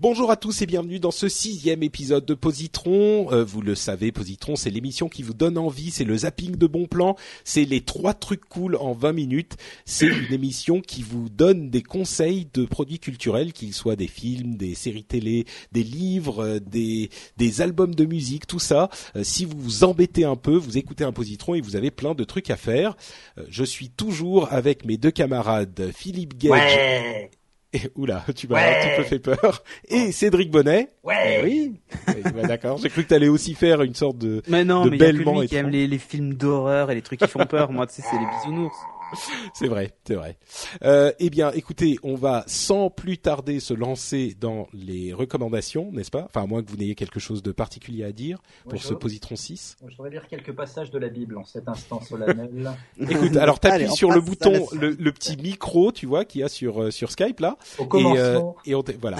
Bonjour 0.00 0.30
à 0.30 0.36
tous 0.36 0.62
et 0.62 0.66
bienvenue 0.66 1.00
dans 1.00 1.10
ce 1.10 1.28
sixième 1.28 1.82
épisode 1.82 2.24
de 2.24 2.34
Positron. 2.34 3.32
Euh, 3.32 3.42
vous 3.42 3.62
le 3.62 3.74
savez, 3.74 4.12
Positron, 4.12 4.54
c'est 4.54 4.70
l'émission 4.70 5.08
qui 5.08 5.24
vous 5.24 5.34
donne 5.34 5.58
envie, 5.58 5.90
c'est 5.90 6.04
le 6.04 6.18
zapping 6.18 6.54
de 6.54 6.68
bons 6.68 6.86
plans, 6.86 7.16
c'est 7.42 7.64
les 7.64 7.80
trois 7.80 8.14
trucs 8.14 8.44
cool 8.44 8.76
en 8.76 8.92
20 8.92 9.12
minutes. 9.12 9.56
C'est 9.86 10.06
une 10.06 10.32
émission 10.32 10.82
qui 10.82 11.02
vous 11.02 11.28
donne 11.28 11.68
des 11.68 11.82
conseils 11.82 12.46
de 12.54 12.64
produits 12.64 13.00
culturels, 13.00 13.52
qu'ils 13.52 13.74
soient 13.74 13.96
des 13.96 14.06
films, 14.06 14.54
des 14.54 14.76
séries 14.76 15.02
télé, 15.02 15.46
des 15.72 15.82
livres, 15.82 16.44
euh, 16.44 16.60
des, 16.60 17.10
des 17.36 17.60
albums 17.60 17.96
de 17.96 18.04
musique, 18.04 18.46
tout 18.46 18.60
ça. 18.60 18.90
Euh, 19.16 19.24
si 19.24 19.44
vous 19.44 19.58
vous 19.58 19.82
embêtez 19.82 20.22
un 20.22 20.36
peu, 20.36 20.54
vous 20.54 20.78
écoutez 20.78 21.02
un 21.02 21.12
Positron 21.12 21.56
et 21.56 21.60
vous 21.60 21.74
avez 21.74 21.90
plein 21.90 22.14
de 22.14 22.22
trucs 22.22 22.50
à 22.50 22.56
faire. 22.56 22.96
Euh, 23.36 23.46
je 23.48 23.64
suis 23.64 23.90
toujours 23.90 24.52
avec 24.52 24.84
mes 24.84 24.96
deux 24.96 25.10
camarades, 25.10 25.90
Philippe 25.92 26.38
Gage. 26.38 27.28
Et, 27.72 27.80
oula, 27.96 28.24
tu 28.34 28.48
m'as 28.48 28.56
Ouais. 28.56 28.76
un 28.76 28.80
petit 28.88 28.96
peu 28.96 29.02
fait 29.04 29.18
peur. 29.18 29.62
Et 29.88 30.12
Cédric 30.12 30.50
Bonnet. 30.50 30.90
Ouais. 31.04 31.40
Eh 31.40 31.44
oui. 31.44 31.80
Eh 32.08 32.22
ben, 32.30 32.46
D'accord. 32.46 32.78
J'ai 32.78 32.88
cru 32.88 33.04
que 33.04 33.08
t'allais 33.08 33.28
aussi 33.28 33.54
faire 33.54 33.82
une 33.82 33.94
sorte 33.94 34.18
de. 34.18 34.42
Mais 34.48 34.64
non, 34.64 34.84
de 34.84 34.90
mais 34.90 34.96
il 34.96 35.02
y 35.02 35.04
a 35.04 35.12
que 35.12 35.16
lui 35.40 35.46
qui 35.48 35.56
aime 35.56 35.68
les, 35.68 35.86
les 35.86 35.98
films 35.98 36.34
d'horreur 36.34 36.90
et 36.90 36.94
les 36.94 37.02
trucs 37.02 37.20
qui 37.20 37.28
font 37.28 37.44
peur. 37.46 37.70
Moi, 37.72 37.86
tu 37.86 37.94
sais, 37.94 38.02
c'est 38.10 38.16
les 38.18 38.26
bisounours. 38.38 38.76
C'est 39.54 39.68
vrai, 39.68 39.92
c'est 40.06 40.14
vrai. 40.14 40.38
Euh, 40.84 41.12
eh 41.18 41.30
bien, 41.30 41.50
écoutez, 41.52 41.98
on 42.02 42.14
va 42.14 42.44
sans 42.46 42.90
plus 42.90 43.18
tarder 43.18 43.58
se 43.60 43.74
lancer 43.74 44.36
dans 44.38 44.68
les 44.72 45.12
recommandations, 45.12 45.90
n'est-ce 45.92 46.10
pas? 46.10 46.24
Enfin, 46.26 46.42
à 46.42 46.46
moins 46.46 46.62
que 46.62 46.70
vous 46.70 46.76
n'ayez 46.76 46.94
quelque 46.94 47.18
chose 47.20 47.42
de 47.42 47.52
particulier 47.52 48.04
à 48.04 48.12
dire 48.12 48.38
pour 48.68 48.82
ce 48.82 48.94
Positron 48.94 49.36
6. 49.36 49.76
Je 49.86 49.96
voudrais 49.96 50.10
lire 50.10 50.26
quelques 50.28 50.52
passages 50.52 50.90
de 50.90 50.98
la 50.98 51.08
Bible 51.08 51.38
en 51.38 51.44
cet 51.44 51.68
instant 51.68 52.00
solennel. 52.02 52.70
Écoute, 53.00 53.36
alors 53.36 53.58
t'appuies 53.60 53.88
on 53.90 53.94
sur 53.94 54.10
le 54.10 54.20
bouton, 54.20 54.66
le, 54.72 54.90
le 54.90 55.12
petit 55.12 55.36
micro, 55.36 55.90
tu 55.92 56.06
vois, 56.06 56.24
qu'il 56.24 56.40
y 56.42 56.44
a 56.44 56.48
sur 56.48 56.82
euh, 56.82 56.90
sur 56.90 57.10
Skype 57.10 57.40
là. 57.40 57.56
Au 57.78 57.82
Et, 57.82 57.86
euh, 57.86 57.88
commencement, 57.88 58.56
et 58.66 58.74
on 58.74 58.82
t- 58.82 58.96
voilà. 59.00 59.18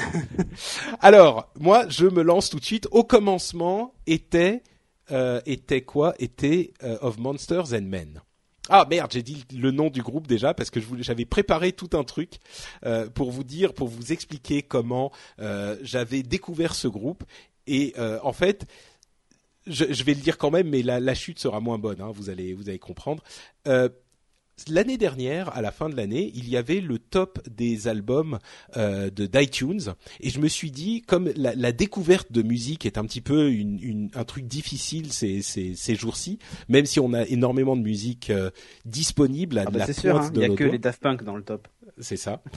Alors, 1.00 1.48
moi, 1.59 1.86
je 1.89 2.06
me 2.06 2.22
lance 2.22 2.50
tout 2.50 2.59
de 2.59 2.64
suite. 2.64 2.89
Au 2.91 3.05
commencement, 3.05 3.94
était 4.06 4.62
euh, 5.11 5.41
était 5.47 5.83
quoi? 5.83 6.14
Était 6.19 6.72
euh, 6.83 6.98
of 7.00 7.19
Monsters 7.19 7.72
and 7.72 7.83
Men. 7.83 8.20
Ah 8.69 8.87
merde, 8.89 9.11
j'ai 9.13 9.23
dit 9.23 9.45
le 9.55 9.71
nom 9.71 9.89
du 9.91 10.03
groupe 10.03 10.27
déjà 10.27 10.55
parce 10.55 10.71
que 10.71 10.81
j'avais 11.01 11.25
préparé 11.25 11.73
tout 11.73 11.91
un 11.95 12.05
truc 12.05 12.35
euh, 12.84 13.09
pour 13.09 13.31
vous 13.31 13.45
dire, 13.45 13.73
pour 13.73 13.89
vous 13.89 14.12
expliquer 14.12 14.62
comment 14.62 15.11
euh, 15.41 15.77
j'avais 15.83 16.23
découvert 16.23 16.75
ce 16.75 16.89
groupe. 16.89 17.25
Et 17.67 17.95
euh, 17.99 18.19
en 18.23 18.33
fait, 18.33 18.67
je, 19.67 19.84
vais 20.03 20.15
le 20.15 20.21
dire 20.21 20.39
quand 20.39 20.51
même, 20.51 20.69
mais 20.69 20.83
la, 20.83 21.01
la 21.01 21.15
chute 21.15 21.39
sera 21.39 21.61
moins 21.61 21.78
bonne. 21.78 22.01
hein, 22.01 22.11
vous 22.12 22.31
allez, 22.31 22.55
vous 22.55 22.69
allez 22.69 22.78
comprendre. 22.78 23.23
L'année 24.69 24.99
dernière, 24.99 25.55
à 25.57 25.63
la 25.63 25.71
fin 25.71 25.89
de 25.89 25.97
l'année, 25.97 26.33
il 26.35 26.49
y 26.49 26.57
avait 26.57 26.81
le 26.81 26.99
top 26.99 27.39
des 27.49 27.87
albums 27.89 28.39
euh, 28.77 29.09
de 29.11 29.27
d'iTunes 29.27 29.95
et 30.21 30.31
je 30.31 30.41
me 30.41 30.49
suis 30.49 30.71
dit, 30.71 31.03
comme 31.03 31.31
la, 31.37 31.55
la 31.55 31.73
découverte 31.73 32.33
de 32.33 32.43
musique 32.43 32.85
est 32.87 32.99
un 32.99 33.05
petit 33.05 33.21
peu 33.21 33.51
une, 33.53 33.79
une- 33.81 34.11
un 34.15 34.25
truc 34.25 34.47
difficile 34.47 35.13
ces, 35.13 35.43
ces, 35.43 35.75
ces 35.75 35.95
jours-ci, 35.95 36.39
même 36.69 36.87
si 36.87 36.99
on 37.01 37.13
a 37.13 37.25
énormément 37.27 37.77
de 37.77 37.83
musique 37.83 38.31
euh, 38.31 38.51
disponible 38.85 39.59
à 39.59 39.67
Ah 39.67 39.71
bah, 39.71 39.79
la 39.81 39.87
c'est 39.87 39.93
sûr, 39.93 40.15
pointe 40.15 40.25
hein, 40.27 40.31
de 40.31 40.37
il 40.37 40.41
y 40.41 40.45
a 40.45 40.51
que 40.51 40.65
doigts. 40.65 40.73
les 40.73 40.79
Daft 40.79 41.01
Punk 41.01 41.23
dans 41.23 41.37
le 41.37 41.43
top. 41.45 41.69
C'est 42.00 42.16
ça. 42.16 42.42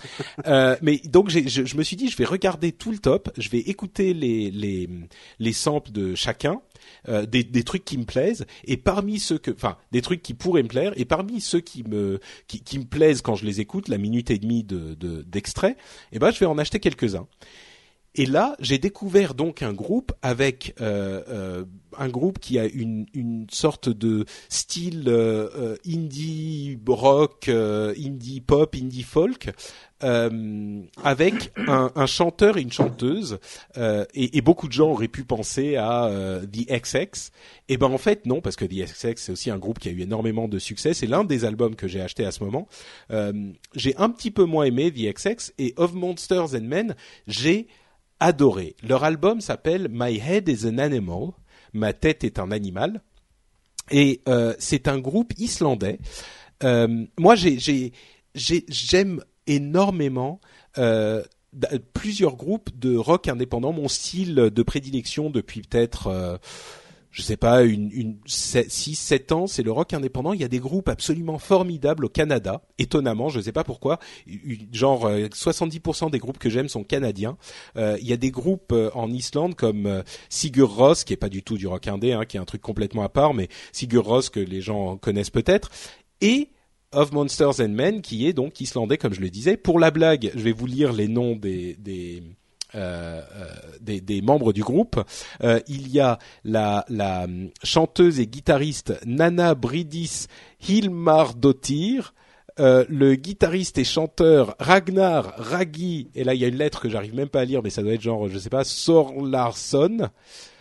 Euh, 0.47 0.75
mais 0.81 0.97
donc 1.06 1.29
je, 1.29 1.40
je 1.47 1.78
me 1.78 1.84
suis 1.84 1.96
dit, 1.96 2.09
je 2.09 2.18
vais 2.18 2.25
regarder 2.25 2.72
tout 2.72 2.91
le 2.91 2.97
top, 2.97 3.29
je 3.38 3.50
vais 3.50 3.59
écouter 3.59 4.13
les 4.13 4.50
les 4.50 4.90
les 5.40 5.53
samples 5.53 5.91
de 5.91 6.16
chacun, 6.16 6.62
euh, 7.09 7.25
des 7.25 7.44
des 7.44 7.63
trucs 7.63 7.85
qui 7.85 7.97
me 7.97 8.06
plaisent, 8.06 8.46
et 8.66 8.78
parmi 8.78 9.19
ceux 9.19 9.38
que, 9.38 9.52
enfin, 9.52 9.78
des 9.91 10.02
trucs 10.02 10.22
qui 10.24 10.34
pourraient 10.34 10.63
me 10.63 10.68
plaire, 10.68 10.94
et 10.96 11.06
parmi 11.06 11.41
ceux 11.41 11.59
qui 11.59 11.84
me 11.84 12.19
qui, 12.47 12.62
qui 12.62 12.79
me 12.79 12.85
plaisent 12.85 13.22
quand 13.22 13.35
je 13.35 13.46
les 13.46 13.62
écoute, 13.62 13.88
la 13.88 13.97
minute 13.97 14.31
et 14.31 14.38
demie 14.40 14.63
de 14.63 14.96
de- 14.96 15.22
d'extrait, 15.24 15.78
eh 16.12 16.19
ben 16.19 16.31
je 16.31 16.40
vais 16.40 16.46
en 16.47 16.58
acheter 16.58 16.79
quelques 16.79 17.16
uns. 17.16 17.28
Et 18.16 18.26
là, 18.26 18.56
j'ai 18.60 18.78
découvert 18.78 19.34
donc 19.34 19.62
un 19.62 19.72
groupe 19.72 20.12
avec 20.22 20.76
euh, 20.82 21.24
euh, 21.30 21.66
un 21.98 22.10
groupe 22.10 22.40
qui 22.40 22.60
a 22.60 22.66
une, 22.66 23.06
une 23.14 23.48
sorte 23.50 23.88
de 23.88 24.26
style 24.50 25.06
euh, 25.08 25.50
euh, 25.56 25.76
indie 25.88 26.78
rock, 26.88 27.48
euh, 27.48 27.94
indie 27.98 28.42
pop, 28.42 28.76
indie 28.76 29.04
folk, 29.04 29.52
euh, 30.04 30.82
avec 31.04 31.54
un, 31.56 31.92
un 31.96 32.06
chanteur 32.06 32.58
et 32.58 32.62
une 32.62 32.72
chanteuse. 32.72 33.40
et, 33.78 34.38
et 34.38 34.42
beaucoup 34.42 34.68
de 34.68 34.74
gens 34.74 34.90
auraient 34.92 35.08
pu 35.08 35.24
penser 35.24 35.78
à 35.78 36.12
The 36.52 36.68
XX. 36.70 37.32
Et 37.70 37.78
ben 37.78 37.88
en 37.88 37.98
fait 37.98 38.26
non, 38.26 38.42
parce 38.42 38.58
que 38.58 38.66
The 38.66 38.92
XX 38.92 39.14
c'est 39.16 39.32
aussi 39.32 39.52
un 39.52 39.58
groupe 39.58 39.80
qui 39.80 39.88
a 39.88 39.92
eu 39.92 40.02
énormément 40.02 40.50
de 40.50 40.60
succès. 40.60 40.94
C'est 40.94 41.08
l'un 41.08 41.24
des 41.24 41.46
albums 41.46 41.76
que 41.76 41.88
j'ai 41.88 42.02
acheté 42.02 42.26
à 42.26 42.32
ce 42.32 42.44
moment. 42.44 42.68
J'ai 43.76 43.96
un 43.98 44.10
petit 44.10 44.32
peu 44.32 44.44
moins 44.44 44.66
aimé 44.66 44.92
The 44.92 45.14
XX 45.16 45.54
et 45.60 45.74
Of 45.78 45.94
Monsters 45.94 46.56
and 46.56 46.64
Men. 46.64 46.96
J'ai 47.28 47.68
adoré. 48.22 48.78
Leur 48.88 49.04
album 49.04 49.42
s'appelle 49.42 49.90
My 49.92 50.18
Head 50.18 50.48
is 50.48 50.66
an 50.66 50.78
Animal. 50.78 51.32
Ma 51.74 51.92
tête 51.92 52.24
est 52.24 52.40
un 52.40 52.52
animal. 52.52 53.02
Et 53.90 54.22
euh, 54.30 54.54
c'est 54.59 54.88
un 54.88 55.00
groupe 55.00 55.34
islandais. 55.38 56.00
Euh, 56.64 57.06
moi, 57.20 57.36
j'ai, 57.36 57.59
j'ai, 57.59 57.92
j'ai- 58.36 58.66
j'aime 58.70 59.22
énormément 59.48 60.40
euh, 60.78 61.24
plusieurs 61.94 62.36
groupes 62.38 62.70
de 62.80 62.96
rock 62.96 63.28
indépendant. 63.28 63.74
Mon 63.74 63.90
style 63.90 64.36
de 64.36 64.64
prédilection 64.64 65.30
depuis 65.30 65.62
peut-être, 65.62 66.08
euh, 66.08 66.38
je 67.12 67.22
sais 67.22 67.38
pas, 67.38 67.64
une, 67.64 67.92
une 67.92 68.18
6, 68.26 68.96
7 68.96 69.32
ans, 69.34 69.48
c'est 69.48 69.64
le 69.64 69.72
rock 69.72 69.94
indépendant. 69.94 70.32
Il 70.32 70.40
y 70.40 70.46
a 70.46 70.48
des 70.48 70.60
groupes 70.60 70.88
absolument 70.88 71.40
formidables 71.40 72.06
au 72.06 72.10
Canada. 72.10 72.62
Étonnamment, 72.78 73.28
je 73.30 73.42
sais 73.42 73.52
pas 73.52 73.66
pourquoi. 73.66 74.00
Genre 74.72 75.06
euh, 75.06 75.28
70% 75.28 76.10
des 76.10 76.20
groupes 76.20 76.38
que 76.38 76.50
j'aime 76.50 76.70
sont 76.70 76.86
canadiens. 76.86 77.38
Euh, 77.76 77.98
il 78.02 78.08
y 78.08 78.14
a 78.14 78.18
des 78.18 78.32
groupes 78.32 78.72
euh, 78.72 78.90
en 78.94 79.12
Islande 79.12 79.56
comme 79.56 79.88
euh, 79.88 80.04
Sigur 80.30 80.74
Rós, 80.74 81.04
qui 81.06 81.12
est 81.12 81.18
pas 81.18 81.30
du 81.30 81.44
tout 81.44 81.58
du 81.58 81.68
rock 81.68 81.88
indé, 81.88 82.14
hein, 82.14 82.24
qui 82.24 82.38
est 82.38 82.40
un 82.40 82.46
truc 82.46 82.62
complètement 82.62 83.04
à 83.04 83.10
part, 83.10 83.34
mais 83.34 83.50
Sigur 83.74 84.06
Rós 84.06 84.30
que 84.32 84.40
les 84.40 84.62
gens 84.62 84.96
connaissent 84.98 85.30
peut-être. 85.30 85.70
Et 86.22 86.50
of 86.94 87.12
Monsters 87.12 87.60
and 87.60 87.70
Men, 87.70 88.02
qui 88.02 88.28
est 88.28 88.34
donc 88.34 88.60
islandais, 88.62 88.98
comme 88.98 89.14
je 89.14 89.22
le 89.22 89.30
disais. 89.30 89.58
Pour 89.58 89.80
la 89.80 89.92
blague, 89.92 90.32
je 90.34 90.42
vais 90.42 90.52
vous 90.52 90.66
lire 90.66 90.94
les 90.94 91.08
noms 91.08 91.36
des 91.36 91.76
des 91.76 92.24
euh, 92.76 93.22
euh, 93.36 93.46
des, 93.82 94.02
des 94.02 94.22
membres 94.22 94.54
du 94.54 94.64
groupe. 94.64 95.00
Euh, 95.44 95.59
il 95.68 95.90
y 95.90 96.00
a 96.00 96.18
la, 96.44 96.86
la 96.90 97.24
hum, 97.26 97.50
chanteuse 97.64 98.20
et 98.20 98.28
guitariste 98.28 98.94
Nana 99.06 99.56
Bridis 99.56 100.28
Hilmardottir, 100.68 102.14
euh, 102.59 102.85
le 102.90 103.16
guitariste 103.16 103.78
et 103.78 103.84
chanteur 103.84 104.56
Ragnar 104.59 105.34
Ragi, 105.38 106.09
et 106.16 106.23
là 106.23 106.34
il 106.34 106.41
y 106.41 106.46
a 106.46 106.47
une 106.47 106.58
lettre 106.58 106.82
que 106.82 106.90
j'arrive 106.90 107.16
même 107.16 107.29
pas 107.29 107.41
à 107.41 107.46
lire, 107.46 107.62
mais 107.64 107.70
ça 107.70 107.82
doit 107.82 107.94
être 107.94 108.02
genre, 108.02 108.28
je 108.28 108.38
sais 108.38 108.50
pas, 108.50 108.64
Sorlarsson, 108.64 110.09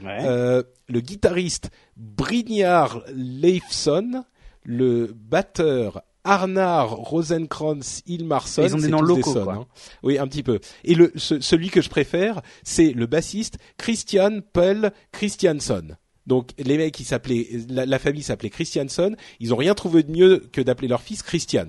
Ouais. 0.02 0.18
euh, 0.22 0.62
le 0.88 1.00
guitariste 1.00 1.70
Brynjar 1.96 3.02
Leifson, 3.14 4.24
le 4.64 5.12
batteur 5.14 6.02
Arnar 6.24 6.90
Rosenkrantz 6.90 8.02
Ilmarsson. 8.06 8.62
Ils 8.62 8.74
ont 8.74 8.78
des 8.78 8.88
noms 8.88 9.00
locaux, 9.02 9.32
sons, 9.34 9.44
quoi. 9.44 9.54
hein. 9.54 9.66
Oui, 10.02 10.18
un 10.18 10.26
petit 10.26 10.42
peu. 10.42 10.60
Et 10.84 10.94
le, 10.94 11.12
ce- 11.16 11.40
celui 11.40 11.70
que 11.70 11.80
je 11.80 11.88
préfère, 11.88 12.42
c'est 12.62 12.92
le 12.92 13.06
bassiste 13.06 13.58
Christian 13.78 14.40
Pell 14.52 14.92
Christianson. 15.12 15.96
Donc 16.26 16.50
les 16.58 16.76
mecs, 16.76 16.98
ils 17.00 17.04
s'appelaient, 17.04 17.48
la, 17.68 17.86
la 17.86 17.98
famille 17.98 18.22
s'appelait 18.22 18.50
Christianson. 18.50 19.16
Ils 19.40 19.52
ont 19.54 19.56
rien 19.56 19.74
trouvé 19.74 20.02
de 20.02 20.12
mieux 20.12 20.38
que 20.52 20.60
d'appeler 20.60 20.88
leur 20.88 21.00
fils 21.00 21.22
Christian. 21.22 21.68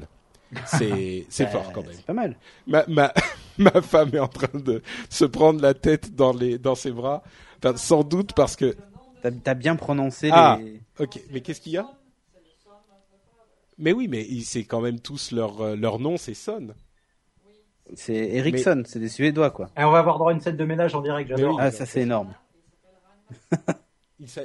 C'est 0.66 1.26
c'est 1.30 1.48
fort 1.50 1.72
quand 1.74 1.82
même. 1.84 1.94
C'est 1.96 2.06
pas 2.06 2.14
mal. 2.14 2.36
Ma, 2.68 2.84
ma, 2.88 3.14
ma 3.58 3.82
femme 3.82 4.10
est 4.14 4.20
en 4.20 4.28
train 4.28 4.60
de 4.60 4.82
se 5.10 5.24
prendre 5.26 5.62
la 5.62 5.74
tête 5.74 6.14
dans 6.16 6.34
les 6.34 6.58
dans 6.58 6.76
ses 6.76 6.92
bras. 6.92 7.24
Enfin, 7.64 7.78
sans 7.78 8.04
doute 8.04 8.34
parce 8.36 8.56
que 8.56 8.76
T'as 9.24 9.30
as 9.52 9.54
bien 9.54 9.76
prononcé 9.76 10.30
Ah. 10.34 10.60
les. 10.62 10.82
Ok, 11.00 11.20
mais 11.32 11.42
qu'est-ce 11.42 11.62
qu'il 11.62 11.74
y 11.74 11.78
a? 11.78 11.88
Mais 13.82 13.92
oui, 13.94 14.08
mais 14.08 14.26
c'est 14.46 14.64
quand 14.64 14.80
même 14.80 15.00
tous 15.00 15.32
leur 15.32 15.60
euh, 15.62 15.76
leur 15.76 16.00
nom, 16.00 16.16
c'est 16.18 16.34
Son. 16.36 16.70
C'est 17.96 18.14
Ericsson, 18.16 18.84
c'est 18.86 19.00
des 19.00 19.10
Suédois 19.10 19.50
quoi. 19.52 19.70
Et 19.78 19.84
on 19.84 19.92
va 19.92 20.00
avoir 20.00 20.18
droit 20.18 20.32
à 20.32 20.34
une 20.34 20.40
scène 20.40 20.56
de 20.56 20.64
ménage 20.64 20.96
en 20.96 21.02
direct, 21.02 21.30
j'adore. 21.30 21.56
oui. 21.56 21.58
Ah, 21.60 21.72
ça 21.72 21.86
c'est 21.86 22.02
énorme. 22.02 22.34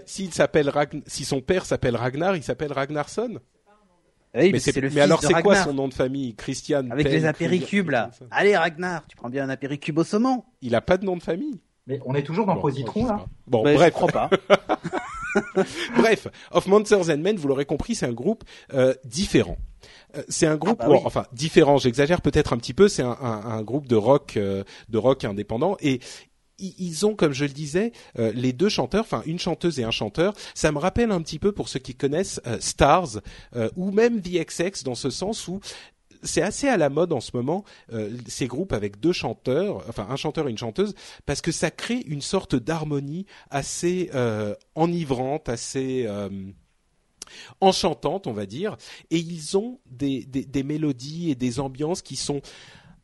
S'il 0.06 0.32
s'appelle 0.32 0.68
Ragn- 0.70 1.02
si 1.06 1.24
son 1.24 1.40
père 1.40 1.66
s'appelle 1.66 1.96
Ragnar, 1.96 2.34
il 2.34 2.42
s'appelle 2.42 2.72
Ragnarsson. 2.72 3.38
Ah 4.34 4.40
Oui, 4.40 4.52
mais 4.52 4.58
c'est- 4.58 4.78
le 4.80 5.00
alors 5.00 5.22
c'est 5.22 5.40
quoi 5.42 5.54
son 5.56 5.74
nom 5.74 5.86
de 5.88 5.94
famille? 5.94 6.34
Christian 6.34 6.90
Avec 6.90 7.06
Pell, 7.06 7.14
les 7.14 7.24
apéricubes 7.26 7.90
là. 7.90 8.10
Allez 8.30 8.56
Ragnar, 8.56 9.06
tu 9.06 9.16
prends 9.16 9.28
bien 9.30 9.44
un 9.44 9.48
apéricube 9.50 9.98
au 9.98 10.04
saumon. 10.04 10.44
Il 10.62 10.74
a 10.74 10.80
pas 10.80 10.96
de 10.96 11.04
nom 11.04 11.16
de 11.16 11.22
famille. 11.22 11.60
Mais 11.86 12.00
on 12.04 12.14
est 12.14 12.22
toujours 12.24 12.46
dans 12.46 12.54
Bon, 12.56 12.62
Positron, 12.62 13.06
là. 13.06 13.24
Bon, 13.46 13.62
Bah, 13.62 13.74
bref, 13.74 13.88
Je 13.88 13.92
crois 13.92 14.08
pas. 14.12 14.30
bref, 15.96 16.28
Of 16.50 16.66
Monsters 16.66 17.10
and 17.10 17.18
Men, 17.18 17.36
vous 17.36 17.48
l'aurez 17.48 17.64
compris, 17.66 17.94
c'est 17.94 18.06
un 18.06 18.12
groupe 18.12 18.44
euh, 18.74 18.94
différent. 19.04 19.56
Euh, 20.16 20.22
C'est 20.28 20.46
un 20.46 20.56
groupe, 20.56 20.78
Ah 20.80 20.88
bah 20.88 20.94
oui. 20.94 21.00
enfin 21.04 21.26
différent. 21.32 21.78
J'exagère 21.78 22.20
peut-être 22.22 22.52
un 22.52 22.56
petit 22.58 22.74
peu. 22.74 22.88
C'est 22.88 23.02
un, 23.02 23.16
un- 23.20 23.44
un 23.46 23.62
groupe 23.62 23.86
de 23.86 23.96
rock, 23.96 24.36
euh, 24.36 24.64
de 24.88 24.98
rock 24.98 25.24
indépendant 25.24 25.76
et 25.80 26.00
ils 26.58 27.04
ont, 27.04 27.14
comme 27.14 27.34
je 27.34 27.44
le 27.44 27.50
disais, 27.50 27.92
euh, 28.18 28.32
les 28.34 28.54
deux 28.54 28.70
chanteurs, 28.70 29.02
enfin 29.02 29.22
une 29.26 29.38
chanteuse 29.38 29.78
et 29.78 29.84
un 29.84 29.90
chanteur. 29.90 30.32
Ça 30.54 30.72
me 30.72 30.78
rappelle 30.78 31.10
un 31.10 31.20
petit 31.20 31.38
peu 31.38 31.52
pour 31.52 31.68
ceux 31.68 31.80
qui 31.80 31.94
connaissent 31.94 32.40
euh, 32.46 32.56
Stars 32.60 33.18
euh, 33.56 33.68
ou 33.76 33.90
même 33.90 34.22
The 34.22 34.30
XX 34.46 34.82
dans 34.84 34.94
ce 34.94 35.10
sens 35.10 35.48
où 35.48 35.60
c'est 36.26 36.42
assez 36.42 36.68
à 36.68 36.76
la 36.76 36.90
mode 36.90 37.12
en 37.12 37.20
ce 37.20 37.30
moment 37.34 37.64
euh, 37.92 38.16
ces 38.26 38.46
groupes 38.46 38.72
avec 38.72 39.00
deux 39.00 39.12
chanteurs, 39.12 39.84
enfin 39.88 40.06
un 40.10 40.16
chanteur 40.16 40.48
et 40.48 40.50
une 40.50 40.58
chanteuse, 40.58 40.94
parce 41.24 41.40
que 41.40 41.52
ça 41.52 41.70
crée 41.70 42.02
une 42.06 42.22
sorte 42.22 42.54
d'harmonie 42.54 43.26
assez 43.50 44.10
euh, 44.14 44.54
enivrante, 44.74 45.48
assez 45.48 46.04
euh, 46.06 46.28
enchantante, 47.60 48.26
on 48.26 48.32
va 48.32 48.46
dire. 48.46 48.76
Et 49.10 49.18
ils 49.18 49.56
ont 49.56 49.80
des, 49.86 50.26
mélodies 50.64 51.30
et 51.30 51.34
des 51.34 51.60
ambiances 51.60 52.02
qui 52.02 52.16
sont 52.16 52.42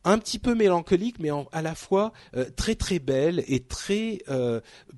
un 0.05 0.19
petit 0.19 0.39
peu 0.39 0.55
mélancoliques, 0.55 1.21
mais 1.21 1.31
à 1.53 1.63
la 1.63 1.75
fois 1.75 2.13
très 2.57 2.75
très 2.75 2.99
belles 2.99 3.45
et 3.47 3.61
très 3.61 4.19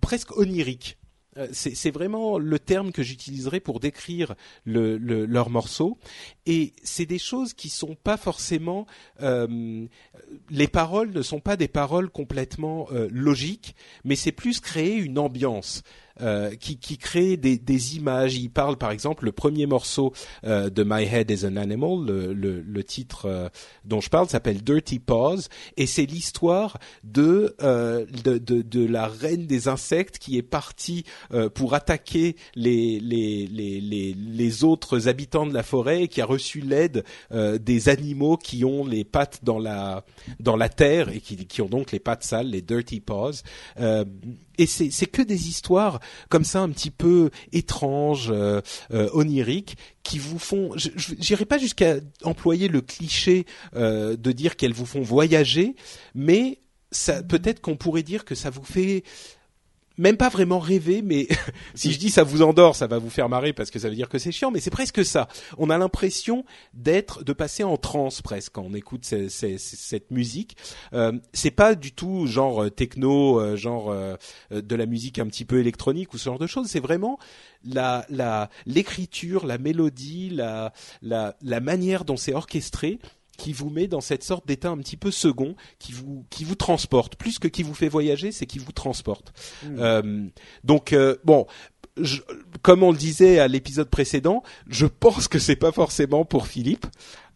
presque 0.00 0.36
oniriques. 0.36 0.98
C'est 1.52 1.74
c'est 1.74 1.90
vraiment 1.90 2.38
le 2.38 2.58
terme 2.58 2.92
que 2.92 3.02
j'utiliserai 3.02 3.60
pour 3.60 3.80
décrire 3.80 4.34
le, 4.64 4.96
le, 4.96 5.26
leur 5.26 5.50
morceau. 5.50 5.98
Et 6.46 6.72
c'est 6.82 7.06
des 7.06 7.18
choses 7.18 7.54
qui 7.54 7.68
sont 7.68 7.94
pas 7.94 8.16
forcément. 8.16 8.86
euh, 9.22 9.86
les 10.50 10.68
paroles 10.68 11.10
ne 11.12 11.22
sont 11.22 11.40
pas 11.40 11.56
des 11.56 11.68
paroles 11.68 12.10
complètement 12.10 12.86
euh, 12.92 13.08
logiques, 13.10 13.74
mais 14.04 14.16
c'est 14.16 14.32
plus 14.32 14.60
créer 14.60 14.94
une 14.96 15.18
ambiance. 15.18 15.82
euh, 16.20 16.54
qui, 16.54 16.78
qui 16.78 16.96
crée 16.96 17.36
des, 17.36 17.58
des 17.58 17.96
images. 17.96 18.36
Il 18.36 18.48
parle 18.50 18.76
par 18.76 18.92
exemple 18.92 19.24
le 19.24 19.32
premier 19.32 19.66
morceau 19.66 20.12
euh, 20.44 20.70
de 20.70 20.84
My 20.86 21.02
Head 21.02 21.28
is 21.30 21.44
an 21.44 21.56
Animal, 21.56 22.04
le, 22.06 22.32
le, 22.32 22.60
le 22.60 22.84
titre 22.84 23.26
euh, 23.26 23.48
dont 23.84 24.00
je 24.00 24.10
parle 24.10 24.28
s'appelle 24.28 24.62
Dirty 24.62 25.00
Paws 25.00 25.48
et 25.76 25.86
c'est 25.86 26.06
l'histoire 26.06 26.78
de, 27.02 27.56
euh, 27.62 28.06
de, 28.22 28.38
de 28.38 28.62
de 28.62 28.86
la 28.86 29.08
reine 29.08 29.46
des 29.46 29.66
insectes 29.66 30.18
qui 30.18 30.38
est 30.38 30.42
partie 30.42 31.04
euh, 31.32 31.48
pour 31.48 31.74
attaquer 31.74 32.36
les, 32.54 33.00
les 33.00 33.48
les 33.48 33.80
les 33.80 34.14
les 34.14 34.62
autres 34.62 35.08
habitants 35.08 35.46
de 35.46 35.54
la 35.54 35.64
forêt 35.64 36.04
et 36.04 36.08
qui 36.08 36.20
a 36.20 36.26
reçu 36.34 36.60
l'aide 36.60 37.04
euh, 37.32 37.58
des 37.58 37.88
animaux 37.88 38.36
qui 38.36 38.64
ont 38.64 38.84
les 38.84 39.04
pattes 39.04 39.40
dans 39.42 39.58
la 39.58 40.04
dans 40.40 40.56
la 40.56 40.68
terre 40.68 41.08
et 41.08 41.20
qui 41.20 41.36
qui 41.46 41.62
ont 41.62 41.68
donc 41.68 41.92
les 41.92 42.00
pattes 42.00 42.24
sales, 42.24 42.48
les 42.48 42.62
Dirty 42.62 43.00
Paws. 43.00 43.42
Euh, 43.80 44.04
et 44.58 44.66
c'est 44.66 44.90
c'est 44.90 45.06
que 45.06 45.22
des 45.22 45.48
histoires 45.48 46.00
comme 46.28 46.44
ça 46.44 46.60
un 46.60 46.70
petit 46.70 46.90
peu 46.90 47.30
étranges, 47.52 48.30
euh, 48.30 48.60
oniriques, 48.90 49.76
qui 50.02 50.18
vous 50.18 50.38
font. 50.38 50.72
J'irai 50.76 51.44
pas 51.44 51.58
jusqu'à 51.58 51.96
employer 52.22 52.68
le 52.68 52.80
cliché 52.80 53.46
de 53.74 54.32
dire 54.32 54.56
qu'elles 54.56 54.74
vous 54.74 54.86
font 54.86 55.00
voyager, 55.00 55.74
mais 56.14 56.58
peut-être 57.28 57.60
qu'on 57.60 57.76
pourrait 57.76 58.02
dire 58.02 58.24
que 58.24 58.34
ça 58.34 58.50
vous 58.50 58.64
fait 58.64 59.02
même 59.96 60.16
pas 60.16 60.28
vraiment 60.28 60.58
rêver, 60.58 61.02
mais 61.02 61.28
si 61.74 61.92
je 61.92 61.98
dis 61.98 62.10
ça 62.10 62.22
vous 62.22 62.42
endort, 62.42 62.76
ça 62.76 62.86
va 62.86 62.98
vous 62.98 63.10
faire 63.10 63.28
marrer 63.28 63.52
parce 63.52 63.70
que 63.70 63.78
ça 63.78 63.88
veut 63.88 63.94
dire 63.94 64.08
que 64.08 64.18
c'est 64.18 64.32
chiant, 64.32 64.50
mais 64.50 64.60
c'est 64.60 64.70
presque 64.70 65.04
ça. 65.04 65.28
On 65.58 65.70
a 65.70 65.78
l'impression 65.78 66.44
d'être, 66.72 67.24
de 67.24 67.32
passer 67.32 67.64
en 67.64 67.76
transe 67.76 68.22
presque 68.22 68.52
quand 68.52 68.62
on 68.62 68.74
écoute 68.74 69.04
cette 69.04 70.10
musique. 70.10 70.56
Euh, 70.92 71.12
c'est 71.32 71.50
pas 71.50 71.74
du 71.74 71.92
tout 71.92 72.26
genre 72.26 72.64
euh, 72.64 72.70
techno, 72.70 73.40
euh, 73.40 73.56
genre 73.56 73.94
de 74.50 74.76
la 74.76 74.86
musique 74.86 75.18
un 75.18 75.26
petit 75.26 75.44
peu 75.44 75.58
électronique 75.58 76.12
ou 76.14 76.18
ce 76.18 76.24
genre 76.24 76.38
de 76.38 76.46
choses. 76.46 76.68
C'est 76.68 76.80
vraiment 76.80 77.18
la 77.64 78.04
l'écriture, 78.66 79.46
la 79.46 79.58
mélodie, 79.58 80.30
la 80.30 80.72
la 81.02 81.36
la 81.40 81.60
manière 81.60 82.04
dont 82.04 82.16
c'est 82.16 82.34
orchestré 82.34 82.98
qui 83.36 83.52
vous 83.52 83.70
met 83.70 83.86
dans 83.86 84.00
cette 84.00 84.22
sorte 84.24 84.46
d'état 84.46 84.70
un 84.70 84.78
petit 84.78 84.96
peu 84.96 85.10
second, 85.10 85.54
qui 85.78 85.92
vous 85.92 86.24
qui 86.30 86.44
vous 86.44 86.54
transporte 86.56 87.16
plus 87.16 87.38
que 87.38 87.48
qui 87.48 87.62
vous 87.62 87.74
fait 87.74 87.88
voyager, 87.88 88.32
c'est 88.32 88.46
qui 88.46 88.58
vous 88.58 88.72
transporte. 88.72 89.32
Euh, 89.78 90.26
donc 90.64 90.92
euh, 90.92 91.16
bon. 91.24 91.46
Je, 91.96 92.22
comme 92.62 92.82
on 92.82 92.90
le 92.90 92.98
disait 92.98 93.38
à 93.38 93.46
l'épisode 93.46 93.88
précédent, 93.88 94.42
je 94.66 94.84
pense 94.86 95.28
que 95.28 95.38
c'est 95.38 95.54
pas 95.54 95.70
forcément 95.70 96.24
pour 96.24 96.48
Philippe 96.48 96.86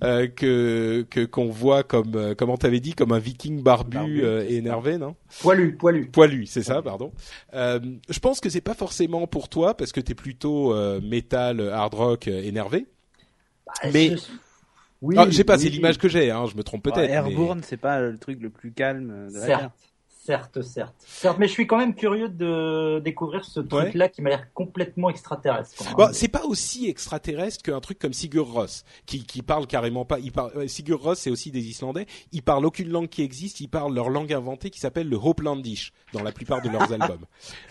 euh, 0.03 0.27
que 0.27 1.07
que 1.11 1.25
qu'on 1.25 1.49
voit 1.49 1.85
comme 1.85 2.17
euh, 2.17 2.35
comment 2.37 2.57
t'avais 2.57 2.81
dit 2.81 2.93
comme 2.95 3.13
un 3.13 3.21
Viking 3.21 3.63
barbu, 3.63 3.97
Barbu, 3.97 4.25
euh, 4.25 4.45
et 4.49 4.57
énervé, 4.57 4.99
non? 4.99 5.15
Poilu, 5.43 5.77
poilu. 5.77 6.09
Poilu, 6.11 6.47
c'est 6.47 6.65
ça, 6.65 6.83
pardon. 6.83 7.13
Euh, 7.55 7.79
je 8.09 8.19
pense 8.19 8.41
que 8.41 8.51
c'est 8.51 8.61
pas 8.61 8.75
forcément 8.75 9.29
pour 9.29 9.49
toi 9.49 9.77
parce 9.77 9.93
que 9.93 10.01
t'es 10.01 10.17
plutôt 10.17 10.75
euh, 10.75 11.01
métal, 11.01 11.61
hard 11.61 11.95
rock, 11.95 12.27
énervé. 12.27 12.87
Mais- 13.93 14.17
Je- 14.17 14.23
Oui, 15.01 15.15
ah, 15.19 15.27
j'ai 15.31 15.45
pas, 15.45 15.57
oui, 15.57 15.63
c'est 15.63 15.69
l'image 15.69 15.99
que 15.99 16.09
j'ai, 16.09 16.31
hein, 16.31 16.47
je 16.51 16.57
me 16.57 16.63
trompe 16.65 16.83
peut-être. 16.83 16.99
mais- 16.99 17.11
Airborne, 17.13 17.61
c'est 17.63 17.77
pas 17.77 18.01
le 18.01 18.19
truc 18.19 18.41
le 18.41 18.51
plus 18.51 18.73
calme 18.73 19.29
de 19.33 19.39
la 19.39 19.47
Terre. 19.47 19.59
Certes, 19.61 19.73
certes, 20.29 20.61
certes, 20.61 20.95
certes. 20.99 21.39
Mais 21.39 21.49
je 21.49 21.53
suis 21.53 21.67
quand 21.67 21.79
même 21.79 21.95
curieux 21.95 22.29
de 22.29 23.01
découvrir 23.03 23.47
ce 23.47 23.61
truc-là 23.61 24.11
qui 24.11 24.21
m'a 24.21 24.29
l'air 24.29 24.53
complètement 24.53 25.09
extraterrestre. 25.09 25.83
Bon, 25.97 26.11
c'est 26.13 26.29
pas 26.29 26.45
aussi 26.45 26.87
extraterrestre 26.87 27.63
qu'un 27.63 27.81
truc 27.81 27.99
comme 27.99 28.13
Sigur 28.13 28.53
Rós, 28.53 28.85
qui, 29.07 29.25
qui 29.25 29.41
parle 29.41 29.67
carrément 29.67 30.05
pas. 30.05 30.19
Il 30.19 30.31
parle, 30.31 30.53
euh, 30.57 30.69
Sigur 30.69 31.03
Rós, 31.03 31.15
c'est 31.15 31.31
aussi 31.31 31.51
des 31.51 31.67
Islandais. 31.67 32.07
Ils 32.33 32.43
parlent 32.43 32.67
aucune 32.67 32.91
langue 32.91 33.09
qui 33.09 33.23
existe. 33.23 33.61
Ils 33.61 33.69
parlent 33.69 33.95
leur 33.95 34.11
langue 34.11 34.35
inventée 34.35 34.69
qui 34.69 34.81
s'appelle 34.81 35.09
le 35.09 35.17
Hopelandish 35.17 35.93
dans 36.13 36.23
la 36.23 36.33
plupart 36.33 36.61
de 36.61 36.69
leurs 36.69 36.93
albums. 37.01 37.25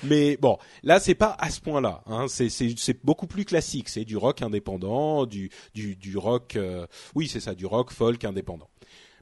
Mais 0.04 0.36
bon, 0.38 0.58
là, 0.82 1.00
c'est 1.00 1.16
pas 1.16 1.36
à 1.40 1.52
ce 1.52 1.62
point-là. 1.62 2.02
Hein. 2.08 2.26
C'est, 2.28 2.50
c'est, 2.50 2.74
c'est 2.76 3.06
beaucoup 3.06 3.28
plus 3.28 3.46
classique. 3.46 3.88
C'est 3.88 4.04
du 4.04 4.18
rock 4.18 4.42
indépendant, 4.42 5.28
du, 5.28 5.52
du, 5.76 5.96
du 5.96 6.18
rock. 6.18 6.56
euh, 6.56 6.88
oui, 7.14 7.28
c'est 7.28 7.40
ça, 7.40 7.54
du 7.54 7.68
rock 7.68 7.92
folk 7.92 8.26
indépendant. 8.26 8.68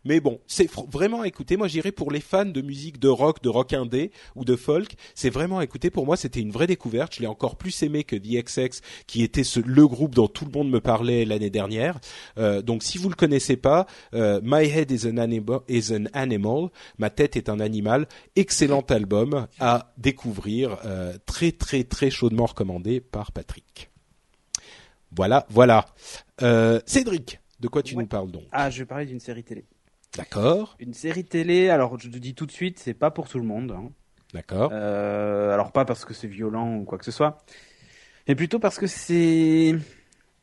Mais 0.06 0.20
bon, 0.20 0.40
c'est 0.46 0.70
vraiment 0.92 1.24
écouter. 1.24 1.58
Moi, 1.58 1.68
j'irais 1.68 1.92
pour 1.92 2.12
les 2.12 2.20
fans 2.22 2.46
de 2.46 2.62
musique 2.62 3.00
de 3.00 3.08
rock, 3.10 3.42
de 3.42 3.50
rock 3.50 3.74
indé 3.74 4.12
ou 4.36 4.46
de 4.46 4.56
folk. 4.56 4.94
C'est 5.16 5.32
vraiment 5.32 5.62
écouter. 5.62 5.90
Pour 5.90 6.06
moi, 6.06 6.16
c'était 6.16 6.40
une 6.40 6.52
vraie 6.52 6.68
découverte. 6.68 7.16
Je 7.16 7.22
l'ai 7.22 7.28
encore 7.28 7.56
plus 7.58 7.82
aimé 7.84 8.04
que 8.04 8.16
The 8.16 8.46
XX, 8.46 8.82
qui 9.08 9.24
était 9.24 9.44
ce, 9.44 9.60
le 9.60 9.88
groupe 9.88 10.14
dont 10.16 10.28
tout 10.28 10.46
le 10.46 10.52
monde 10.52 10.70
me 10.70 10.80
parlait 10.80 11.26
l'année 11.26 11.50
dernière. 11.50 12.00
Euh, 12.38 12.62
donc, 12.62 12.84
si 12.84 12.98
vous 13.00 13.10
le 13.10 13.16
connaissez 13.16 13.58
pas, 13.58 13.88
euh, 14.14 14.40
My 14.44 14.64
Head 14.66 14.92
is 14.92 15.08
an, 15.08 15.18
animal, 15.18 15.60
is 15.68 15.92
an 15.94 16.06
Animal. 16.14 16.70
Ma 17.00 17.10
tête 17.10 17.36
est 17.36 17.50
un 17.50 17.60
animal. 17.60 18.08
Excellent 18.36 18.82
album 18.90 19.48
à 19.60 19.92
découvrir. 19.98 20.78
euh, 20.86 21.18
très, 21.26 21.52
très, 21.52 21.84
très 21.84 22.10
chaudement 22.12 22.46
recommandé 22.46 23.02
par 23.02 23.32
Patrick. 23.32 23.90
Voilà, 25.16 25.46
voilà. 25.50 25.86
Euh, 26.42 26.80
Cédric, 26.86 27.40
de 27.60 27.68
quoi 27.68 27.82
tu 27.82 27.96
Ouais. 27.96 28.04
nous 28.04 28.08
parles 28.08 28.32
donc? 28.32 28.44
Ah, 28.52 28.70
je 28.70 28.80
vais 28.80 28.86
parler 28.86 29.06
d'une 29.06 29.20
série 29.20 29.44
télé. 29.44 29.66
D'accord, 30.18 30.76
Une 30.80 30.94
série 30.94 31.26
télé, 31.26 31.70
alors 31.70 32.00
je 32.00 32.10
te 32.10 32.18
dis 32.18 32.34
tout 32.36 32.46
de 32.46 32.52
suite, 32.52 32.80
c'est 32.80 32.94
pas 32.94 33.12
pour 33.12 33.28
tout 33.28 33.40
le 33.40 33.46
monde. 33.46 33.72
hein. 33.72 33.92
d'accord. 34.34 34.72
Euh, 34.74 35.52
alors 35.54 35.72
pas 35.72 35.86
parce 35.86 36.06
que 36.06 36.14
c'est 36.14 36.28
violent 36.28 36.76
ou 36.78 36.84
quoi 36.86 36.98
que 36.98 37.06
ce 37.06 37.12
soit, 37.12 37.44
mais 38.28 38.36
plutôt 38.36 38.60
parce 38.60 38.78
que 38.80 38.88
c'est 38.88 39.76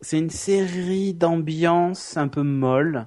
c'est 0.00 0.18
une 0.18 0.30
série 0.30 1.14
d'ambiance 1.14 2.16
un 2.16 2.28
peu 2.28 2.42
molle. 2.42 3.06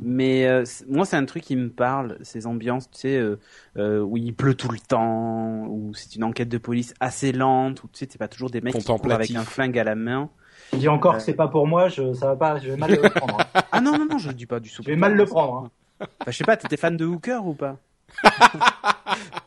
Mais 0.00 0.46
euh, 0.46 0.64
moi, 0.88 1.04
c'est 1.04 1.16
un 1.16 1.24
truc 1.26 1.42
qui 1.42 1.56
me 1.56 1.68
parle, 1.68 2.16
ces 2.22 2.46
ambiances, 2.46 2.90
tu 2.90 3.00
sais, 3.00 3.16
euh, 3.18 3.38
euh, 3.76 4.00
où 4.00 4.16
il 4.16 4.34
pleut 4.34 4.54
tout 4.54 4.70
le 4.70 4.78
temps, 4.78 5.66
où 5.66 5.92
c'est 5.94 6.16
une 6.16 6.24
enquête 6.24 6.48
de 6.48 6.56
police 6.58 6.94
assez 7.00 7.32
lente, 7.32 7.82
où 7.84 7.88
tu 7.88 7.98
sais, 7.98 8.08
c'est 8.10 8.16
pas 8.18 8.28
toujours 8.28 8.48
des 8.50 8.62
mecs 8.62 8.74
qui 8.74 8.84
courent 8.84 9.12
avec 9.12 9.30
un 9.32 9.44
flingue 9.44 9.78
à 9.78 9.84
la 9.84 9.94
main. 9.94 10.30
Je 10.72 10.78
dis 10.78 10.88
encore 10.88 11.14
Euh. 11.14 11.18
que 11.18 11.22
c'est 11.22 11.34
pas 11.34 11.48
pour 11.48 11.66
moi, 11.66 11.88
je, 11.88 12.14
ça 12.14 12.28
va 12.28 12.36
pas, 12.36 12.58
je 12.60 12.70
vais 12.70 12.76
mal 12.76 12.92
le 12.92 13.00
prendre. 13.10 13.40
hein. 13.40 13.62
Ah 13.72 13.80
non, 13.80 13.98
non, 13.98 14.06
non, 14.06 14.18
je 14.18 14.30
dis 14.30 14.46
pas 14.46 14.58
du 14.60 14.70
tout. 14.70 14.82
Je 14.82 14.88
vais 14.88 14.96
mal 14.96 15.14
le 15.14 15.26
prendre. 15.26 15.64
hein. 15.66 15.70
Enfin, 16.00 16.30
je 16.30 16.32
sais 16.32 16.44
pas, 16.44 16.56
t'étais 16.56 16.76
fan 16.76 16.96
de 16.96 17.04
Hooker 17.04 17.46
ou 17.46 17.54
pas 17.54 17.78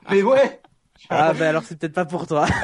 Mais 0.09 0.23
ouais, 0.23 0.61
Ah, 1.09 1.33
ben 1.33 1.47
alors 1.47 1.63
c'est 1.63 1.77
peut-être 1.77 1.93
pas 1.93 2.05
pour 2.05 2.27
toi. 2.27 2.45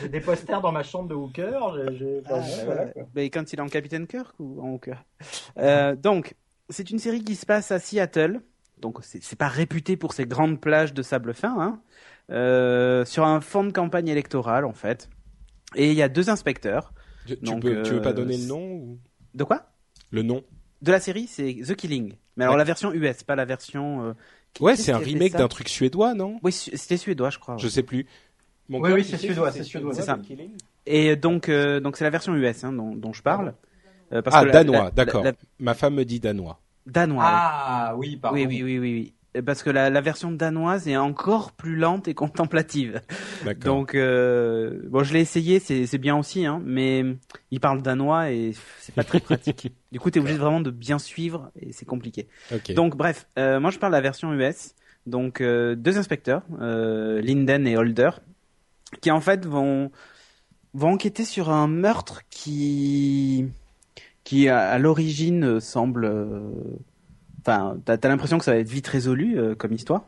j'ai 0.00 0.08
des 0.08 0.20
posters 0.20 0.60
dans 0.60 0.72
ma 0.72 0.82
chambre 0.82 1.08
de 1.08 1.14
Hooker. 1.14 1.58
j'ai- 1.98 2.22
Ah, 2.26 2.30
bah 2.30 2.40
voilà, 2.64 2.84
ouais. 2.84 2.92
quoi. 2.92 3.02
Mais 3.14 3.30
quand 3.30 3.52
il 3.52 3.58
est 3.58 3.62
en 3.62 3.68
Capitaine 3.68 4.06
Kirk 4.06 4.34
ou 4.38 4.60
en 4.62 4.70
Hooker 4.74 4.96
Euh, 5.58 5.94
Donc, 5.96 6.34
c'est 6.68 6.90
une 6.90 6.98
série 6.98 7.22
qui 7.22 7.36
se 7.36 7.46
passe 7.46 7.70
à 7.72 7.78
Seattle. 7.78 8.40
Donc, 8.78 8.98
c'est 9.02 9.22
c'est 9.22 9.36
pas 9.36 9.48
réputé 9.48 9.96
pour 9.96 10.12
ses 10.14 10.24
grandes 10.26 10.60
plages 10.60 10.94
de 10.94 11.02
sable 11.02 11.34
fin. 11.34 11.54
Hein. 11.60 11.80
euh, 12.30 13.04
sur 13.04 13.24
un 13.26 13.40
fond 13.40 13.64
de 13.64 13.72
campagne 13.72 14.08
électorale 14.08 14.64
en 14.64 14.72
fait. 14.72 15.08
Et 15.74 15.90
il 15.90 15.96
y 15.96 16.02
a 16.02 16.08
deux 16.08 16.30
inspecteurs. 16.30 16.92
Tu, 17.26 17.36
peux, 17.60 17.82
tu 17.82 17.92
veux 17.94 18.02
pas 18.02 18.10
euh, 18.10 18.14
donner 18.14 18.36
le 18.38 18.46
nom 18.46 18.62
ou... 18.72 18.98
De 19.34 19.44
quoi? 19.44 19.66
Le 20.10 20.22
nom 20.22 20.42
De 20.82 20.92
la 20.92 21.00
série, 21.00 21.26
c'est 21.26 21.54
The 21.66 21.74
Killing. 21.74 22.14
Mais 22.36 22.44
alors 22.44 22.54
Ouais. 22.54 22.58
la 22.58 22.64
version 22.64 22.92
US, 22.92 23.22
pas 23.22 23.36
la 23.36 23.44
version. 23.44 24.04
euh, 24.06 24.12
qui- 24.54 24.62
Ouais, 24.62 24.76
c'est 24.76 24.92
un 24.92 24.98
remake 24.98 25.32
d'un 25.32 25.48
truc 25.48 25.68
suédois, 25.68 26.14
non? 26.14 26.38
Oui, 26.42 26.52
c'était 26.52 26.96
suédois, 26.96 27.30
je 27.30 27.38
crois. 27.38 27.54
ouais. 27.54 27.60
Je 27.60 27.68
sais 27.68 27.82
plus. 27.82 28.06
Mon 28.68 28.80
Oui, 28.80 28.92
oui, 28.92 29.04
c'est 29.04 29.16
suédois, 29.18 29.52
c'est 29.52 29.64
suédois. 29.64 29.94
C'est 29.94 30.02
ça. 30.02 30.18
Et 30.86 31.16
donc, 31.16 31.48
euh, 31.48 31.80
donc 31.80 31.96
c'est 31.96 32.04
la 32.04 32.10
version 32.10 32.34
US 32.34 32.64
hein, 32.64 32.72
dont, 32.72 32.94
dont 32.94 33.12
je 33.12 33.22
parle. 33.22 33.54
Euh, 34.12 34.22
parce 34.22 34.36
Ah, 34.36 34.40
que 34.40 34.46
la- 34.46 34.52
danois, 34.52 34.90
d'accord. 34.90 35.22
la- 35.24 35.32
Ma 35.58 35.74
femme 35.74 35.94
me 35.94 36.04
dit 36.04 36.18
danois. 36.18 36.60
Danois. 36.86 37.22
oui. 37.22 37.30
Ah 37.30 37.94
oui, 37.96 38.16
pardon. 38.16 38.36
oui, 38.38 38.46
oui, 38.46 38.62
oui, 38.62 38.78
oui, 38.78 38.92
oui. 38.94 39.14
Euh, 39.36 39.42
Parce 39.42 39.62
que 39.62 39.70
la, 39.70 39.90
la 39.90 40.00
version 40.00 40.30
danoise 40.32 40.88
est 40.88 40.96
encore 40.96 41.52
plus 41.52 41.76
lente 41.76 42.08
et 42.08 42.14
contemplative. 42.24 43.00
Donc, 43.60 43.94
euh, 43.94 44.80
bon, 44.88 45.02
je 45.04 45.12
l'ai 45.12 45.20
essayé, 45.20 45.60
c'est 45.60 45.98
bien 45.98 46.16
aussi, 46.16 46.46
hein, 46.46 46.60
mais 46.64 47.04
il 47.50 47.60
parle 47.60 47.82
danois 47.82 48.30
et 48.32 48.52
c'est 48.80 48.94
pas 48.94 49.04
très 49.04 49.20
pratique. 49.20 49.72
du 49.92 50.00
coup, 50.00 50.10
t'es 50.10 50.20
obligé 50.20 50.38
vraiment 50.38 50.60
de 50.60 50.70
bien 50.70 50.98
suivre 50.98 51.50
et 51.60 51.72
c'est 51.72 51.86
compliqué. 51.86 52.26
Donc, 52.74 52.96
bref, 52.96 53.28
euh, 53.38 53.60
moi 53.60 53.70
je 53.70 53.78
parle 53.78 53.92
de 53.92 53.96
la 53.96 54.02
version 54.02 54.32
US. 54.32 54.74
Donc, 55.06 55.40
euh, 55.40 55.74
deux 55.76 55.96
inspecteurs, 55.98 56.42
Linden 56.60 57.66
et 57.66 57.76
Holder, 57.76 58.10
qui 59.00 59.10
en 59.10 59.20
fait 59.20 59.46
vont 59.46 59.90
vont 60.72 60.92
enquêter 60.92 61.24
sur 61.24 61.50
un 61.50 61.66
meurtre 61.66 62.22
qui 62.30 63.46
qui 64.24 64.48
à, 64.48 64.60
à 64.68 64.78
l'origine 64.78 65.58
semble, 65.58 66.12
enfin, 67.50 67.78
t'as 67.84 67.96
as, 68.02 68.08
l'impression 68.08 68.38
que 68.38 68.44
ça 68.44 68.52
va 68.52 68.58
être 68.58 68.68
vite 68.68 68.86
résolu 68.86 69.38
euh, 69.38 69.54
comme 69.54 69.72
histoire. 69.72 70.04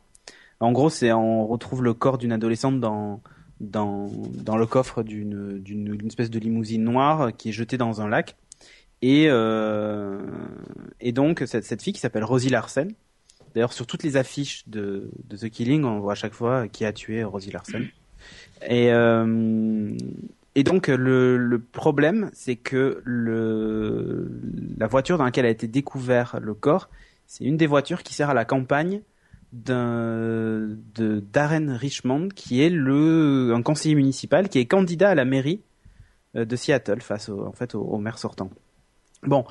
En 0.60 0.72
gros, 0.72 0.90
c'est 0.90 1.12
on 1.12 1.46
retrouve 1.46 1.82
le 1.82 1.92
corps 1.92 2.18
d'une 2.18 2.32
adolescente 2.32 2.80
dans 2.80 3.20
dans 3.60 4.10
dans 4.34 4.56
le 4.56 4.66
coffre 4.66 5.02
d'une 5.02 5.58
d'une 5.58 6.06
espèce 6.06 6.30
de 6.30 6.38
limousine 6.38 6.84
noire 6.84 7.32
qui 7.36 7.48
est 7.48 7.52
jetée 7.52 7.78
dans 7.78 8.00
un 8.00 8.08
lac. 8.08 8.36
Et 9.02 9.26
euh, 9.28 10.20
et 11.00 11.12
donc 11.12 11.42
cette 11.46 11.64
cette 11.64 11.82
fille 11.82 11.92
qui 11.92 12.00
s'appelle 12.00 12.24
Rosie 12.24 12.48
Larsen. 12.48 12.92
D'ailleurs, 13.54 13.72
sur 13.72 13.86
toutes 13.86 14.04
les 14.04 14.16
affiches 14.16 14.68
de 14.68 15.10
de 15.28 15.36
The 15.36 15.50
Killing, 15.50 15.84
on 15.84 15.98
voit 15.98 16.12
à 16.12 16.14
chaque 16.14 16.34
fois 16.34 16.68
qui 16.68 16.84
a 16.84 16.92
tué 16.92 17.24
Rosie 17.24 17.50
Larsen. 17.50 17.88
Et 18.68 18.92
euh, 18.92 19.96
et 20.54 20.62
donc 20.62 20.86
le, 20.86 21.36
le 21.38 21.58
problème, 21.58 22.30
c'est 22.32 22.56
que 22.56 23.00
le 23.04 24.30
la 24.78 24.86
voiture 24.86 25.18
dans 25.18 25.24
laquelle 25.24 25.46
a 25.46 25.50
été 25.50 25.66
découvert 25.66 26.38
le 26.40 26.54
corps, 26.54 26.88
c'est 27.32 27.44
une 27.44 27.56
des 27.56 27.66
voitures 27.66 28.02
qui 28.02 28.12
sert 28.12 28.28
à 28.28 28.34
la 28.34 28.44
campagne 28.44 29.00
de 29.52 30.76
Darren 31.32 31.74
Richmond, 31.74 32.28
qui 32.28 32.62
est 32.62 32.68
le 32.68 33.54
un 33.54 33.62
conseiller 33.62 33.94
municipal 33.94 34.50
qui 34.50 34.58
est 34.58 34.66
candidat 34.66 35.08
à 35.08 35.14
la 35.14 35.24
mairie 35.24 35.62
euh, 36.36 36.44
de 36.44 36.56
Seattle 36.56 37.00
face 37.00 37.30
au 37.30 37.46
en 37.46 37.52
fait 37.52 37.74
au, 37.74 37.96
maire 37.96 38.18
sortant. 38.18 38.50
Bon, 39.22 39.46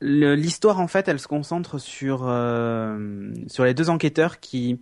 l'histoire 0.00 0.80
en 0.80 0.88
fait, 0.88 1.06
elle 1.06 1.20
se 1.20 1.28
concentre 1.28 1.78
sur 1.78 2.24
euh, 2.26 3.30
sur 3.46 3.64
les 3.64 3.74
deux 3.74 3.90
enquêteurs 3.90 4.40
qui, 4.40 4.80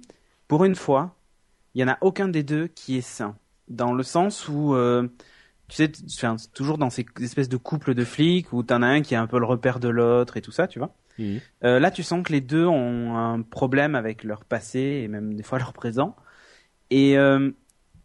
pour 0.49 0.65
une 0.65 0.75
fois, 0.75 1.17
il 1.75 1.83
y 1.83 1.85
en 1.85 1.89
a 1.89 1.99
aucun 2.01 2.29
des 2.29 2.43
deux 2.43 2.67
qui 2.67 2.97
est 2.97 3.07
sain, 3.07 3.37
dans 3.69 3.93
le 3.93 4.03
sens 4.03 4.49
où 4.49 4.75
euh, 4.75 5.07
tu 5.69 5.77
sais, 5.77 5.93
enfin, 6.17 6.37
toujours 6.55 6.79
dans 6.79 6.89
ces 6.89 7.05
espèces 7.21 7.51
de 7.51 7.59
couples 7.59 7.93
de 7.93 8.05
flics 8.05 8.55
où 8.55 8.63
t'en 8.63 8.81
as 8.81 8.87
un 8.87 9.03
qui 9.03 9.13
est 9.13 9.19
un 9.19 9.27
peu 9.27 9.39
le 9.39 9.45
repère 9.45 9.81
de 9.81 9.91
l'autre 9.91 10.39
et 10.39 10.41
tout 10.41 10.53
ça, 10.53 10.67
tu 10.67 10.79
vois. 10.79 10.95
Mhm. 11.19 11.41
Euh, 11.65 11.79
là, 11.79 11.91
tu 11.91 12.03
sens 12.03 12.23
que 12.23 12.33
les 12.33 12.41
deux 12.41 12.67
ont 12.67 13.17
un 13.17 13.43
problème 13.43 13.95
avec 13.95 14.25
leur 14.25 14.45
passé 14.45 15.03
et 15.05 15.09
même 15.09 15.35
des 15.35 15.43
fois 15.43 15.59
leur 15.59 15.73
présent. 15.73 16.17
Et 16.91 17.19
euh, 17.19 17.51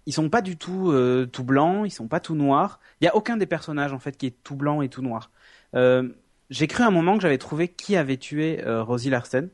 ils 0.06 0.14
sont 0.14 0.30
pas 0.30 0.42
du 0.42 0.58
tout 0.58 0.92
euh, 0.92 1.26
tout 1.26 1.44
blancs, 1.44 1.84
ils 1.86 1.92
sont 1.92 2.08
pas 2.08 2.20
tout 2.20 2.36
noirs. 2.36 2.80
Il 3.00 3.06
y 3.06 3.08
a 3.08 3.16
aucun 3.16 3.38
des 3.38 3.46
personnages 3.46 3.94
en 3.94 4.00
fait 4.00 4.18
qui 4.18 4.28
est 4.28 4.36
tout 4.44 4.56
blanc 4.56 4.82
et 4.82 4.90
tout 4.90 5.02
noir. 5.02 5.32
Euh, 5.76 6.10
J'ai 6.50 6.68
cru 6.68 6.84
à 6.84 6.88
un 6.88 6.92
moment 6.92 7.16
que 7.16 7.22
j'avais 7.22 7.38
trouvé 7.38 7.68
qui 7.68 7.96
avait 7.96 8.18
tué 8.18 8.64
euh, 8.66 8.84
Rosie 8.84 9.10
Larsen. 9.10 9.50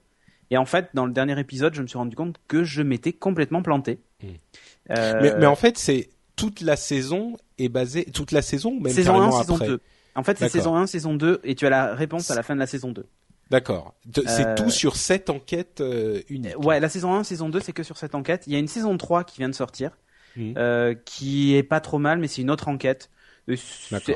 Et 0.50 0.58
en 0.58 0.66
fait, 0.66 0.90
dans 0.94 1.06
le 1.06 1.12
dernier 1.12 1.38
épisode, 1.40 1.74
je 1.74 1.82
me 1.82 1.88
suis 1.88 1.98
rendu 1.98 2.16
compte 2.16 2.38
que 2.48 2.64
je 2.64 2.82
m'étais 2.82 3.12
complètement 3.12 3.62
planté. 3.62 4.00
Mhm. 4.24 4.30
Euh, 4.92 5.20
Mais, 5.22 5.34
mais 5.40 5.46
en 5.46 5.56
fait, 5.56 5.78
c'est 5.78 6.10
toute 6.38 6.62
la 6.62 6.78
saison 6.78 7.36
est 7.58 7.68
basée, 7.70 8.06
toute 8.06 8.32
la 8.32 8.42
saison 8.42 8.80
même 8.80 8.94
saison 8.94 9.16
1, 9.16 9.16
carrément 9.16 9.42
saison 9.42 9.56
après. 9.56 9.68
2. 9.68 9.82
En 10.16 10.24
fait, 10.24 10.38
c'est 10.38 10.50
saison 10.50 10.76
1, 10.76 10.88
saison 10.88 11.14
2, 11.14 11.42
et 11.44 11.56
tu 11.56 11.68
as 11.68 11.70
la 11.70 11.94
réponse 11.94 12.32
à 12.32 12.36
la 12.36 12.44
fin 12.44 12.56
de 12.56 12.60
la 12.60 12.68
saison 12.68 12.92
2. 12.92 13.06
D'accord. 13.50 13.94
C'est 14.26 14.46
Euh, 14.48 14.56
tout 14.56 14.70
sur 14.70 14.96
cette 14.98 15.30
enquête 15.30 15.80
euh, 15.82 16.22
unique. 16.30 16.58
Ouais, 16.64 16.80
la 16.80 16.90
saison 16.90 17.14
1, 17.14 17.24
saison 17.24 17.50
2, 17.50 17.60
c'est 17.60 17.72
que 17.74 17.84
sur 17.84 17.98
cette 17.98 18.16
enquête. 18.16 18.44
Il 18.48 18.54
y 18.54 18.56
a 18.56 18.60
une 18.60 18.68
saison 18.68 18.98
3 18.98 19.24
qui 19.24 19.38
vient 19.38 19.50
de 19.50 19.56
sortir, 19.56 19.92
Mhm. 20.36 20.54
euh, 20.58 20.94
qui 21.06 21.56
est 21.56 21.64
pas 21.64 21.80
trop 21.80 21.98
mal, 22.00 22.20
mais 22.20 22.28
c'est 22.28 22.42
une 22.42 22.52
autre 22.52 22.68
enquête. 22.68 23.10
Euh. 23.50 23.56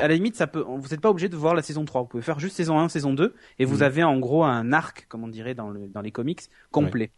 À 0.01 0.07
la 0.09 0.13
limite, 0.15 0.35
ça 0.35 0.45
peut, 0.45 0.59
vous 0.67 0.89
n'êtes 0.89 0.99
pas 0.99 1.09
obligé 1.09 1.29
de 1.29 1.37
voir 1.37 1.55
la 1.55 1.61
saison 1.61 1.85
3. 1.85 2.01
Vous 2.01 2.07
pouvez 2.07 2.21
faire 2.23 2.39
juste 2.39 2.57
saison 2.57 2.77
1, 2.79 2.89
saison 2.89 3.13
2, 3.13 3.33
et 3.59 3.63
vous 3.65 3.77
Mhm. 3.77 3.83
avez 3.83 4.03
en 4.03 4.19
gros 4.19 4.43
un 4.43 4.73
arc, 4.73 5.05
comme 5.07 5.23
on 5.23 5.29
dirait 5.29 5.55
dans, 5.55 5.69
le, 5.69 5.87
dans 5.87 6.01
les 6.01 6.11
comics, 6.11 6.41
complet. 6.71 7.11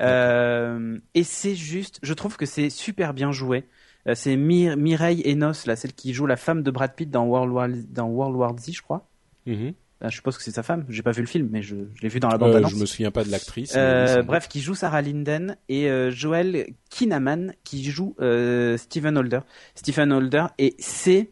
Euh, 0.00 0.98
et 1.14 1.24
c'est 1.24 1.54
juste, 1.54 1.98
je 2.02 2.14
trouve 2.14 2.36
que 2.38 2.46
c'est 2.46 2.70
super 2.70 3.12
bien 3.14 3.32
joué. 3.32 3.64
Euh, 4.08 4.14
c'est 4.14 4.36
Mi- 4.36 4.74
Mireille 4.76 5.22
Enos, 5.30 5.66
là, 5.66 5.76
celle 5.76 5.92
qui 5.92 6.14
joue 6.14 6.24
la 6.26 6.36
femme 6.38 6.62
de 6.62 6.70
Brad 6.70 6.94
Pitt 6.94 7.10
dans 7.10 7.26
World 7.26 7.52
War, 7.52 7.68
dans 7.90 8.06
World 8.08 8.36
War 8.36 8.56
Z, 8.58 8.72
je 8.72 8.80
crois. 8.82 9.06
Mhm. 9.46 9.74
Ah, 10.02 10.08
je 10.08 10.16
suppose 10.16 10.36
que 10.38 10.42
c'est 10.42 10.50
sa 10.50 10.62
femme. 10.62 10.86
J'ai 10.88 11.02
pas 11.02 11.10
vu 11.12 11.20
le 11.20 11.26
film, 11.26 11.48
mais 11.50 11.60
je, 11.62 11.76
je 11.94 12.00
l'ai 12.02 12.08
vu 12.08 12.20
dans 12.20 12.28
la 12.28 12.36
Euh, 12.36 12.38
bande-annonce. 12.38 12.72
je 12.72 12.76
me 12.76 12.86
souviens 12.86 13.10
pas 13.10 13.22
de 13.22 13.30
l'actrice. 13.30 13.74
Euh, 13.76 14.22
bref, 14.22 14.48
qui 14.48 14.60
joue 14.62 14.74
Sarah 14.74 15.02
Linden 15.02 15.56
et 15.68 15.90
euh, 15.90 16.10
Joel 16.10 16.68
Kinnaman 16.88 17.52
qui 17.64 17.84
joue 17.90 18.14
euh, 18.20 18.76
Stephen 18.78 19.18
Holder. 19.18 19.40
Stephen 19.74 20.10
Holder 20.12 20.46
et 20.58 20.74
c'est 20.78 21.30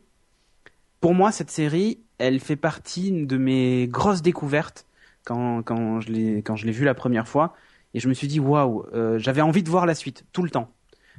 pour 1.01 1.15
moi 1.15 1.33
cette 1.33 1.51
série, 1.51 2.01
elle 2.19 2.41
fait 2.41 2.57
partie 2.57 3.11
de 3.27 3.37
mes 3.39 3.87
grosses 3.89 4.21
découvertes 4.23 4.85
quand 5.25 5.63
quand 5.63 6.01
je 6.01 6.11
l'ai 6.13 6.43
quand 6.43 6.57
je 6.57 6.67
l'ai 6.67 6.73
vue 6.73 6.85
la 6.85 6.95
première 6.95 7.27
fois 7.29 7.55
et 7.95 8.01
je 8.01 8.09
me 8.09 8.15
suis 8.15 8.29
dit 8.29 8.41
waouh, 8.41 8.85
j'avais 9.17 9.41
envie 9.41 9.63
de 9.63 9.71
voir 9.71 9.87
la 9.87 9.95
suite 9.95 10.25
tout 10.33 10.43
le 10.43 10.51
temps 10.51 10.71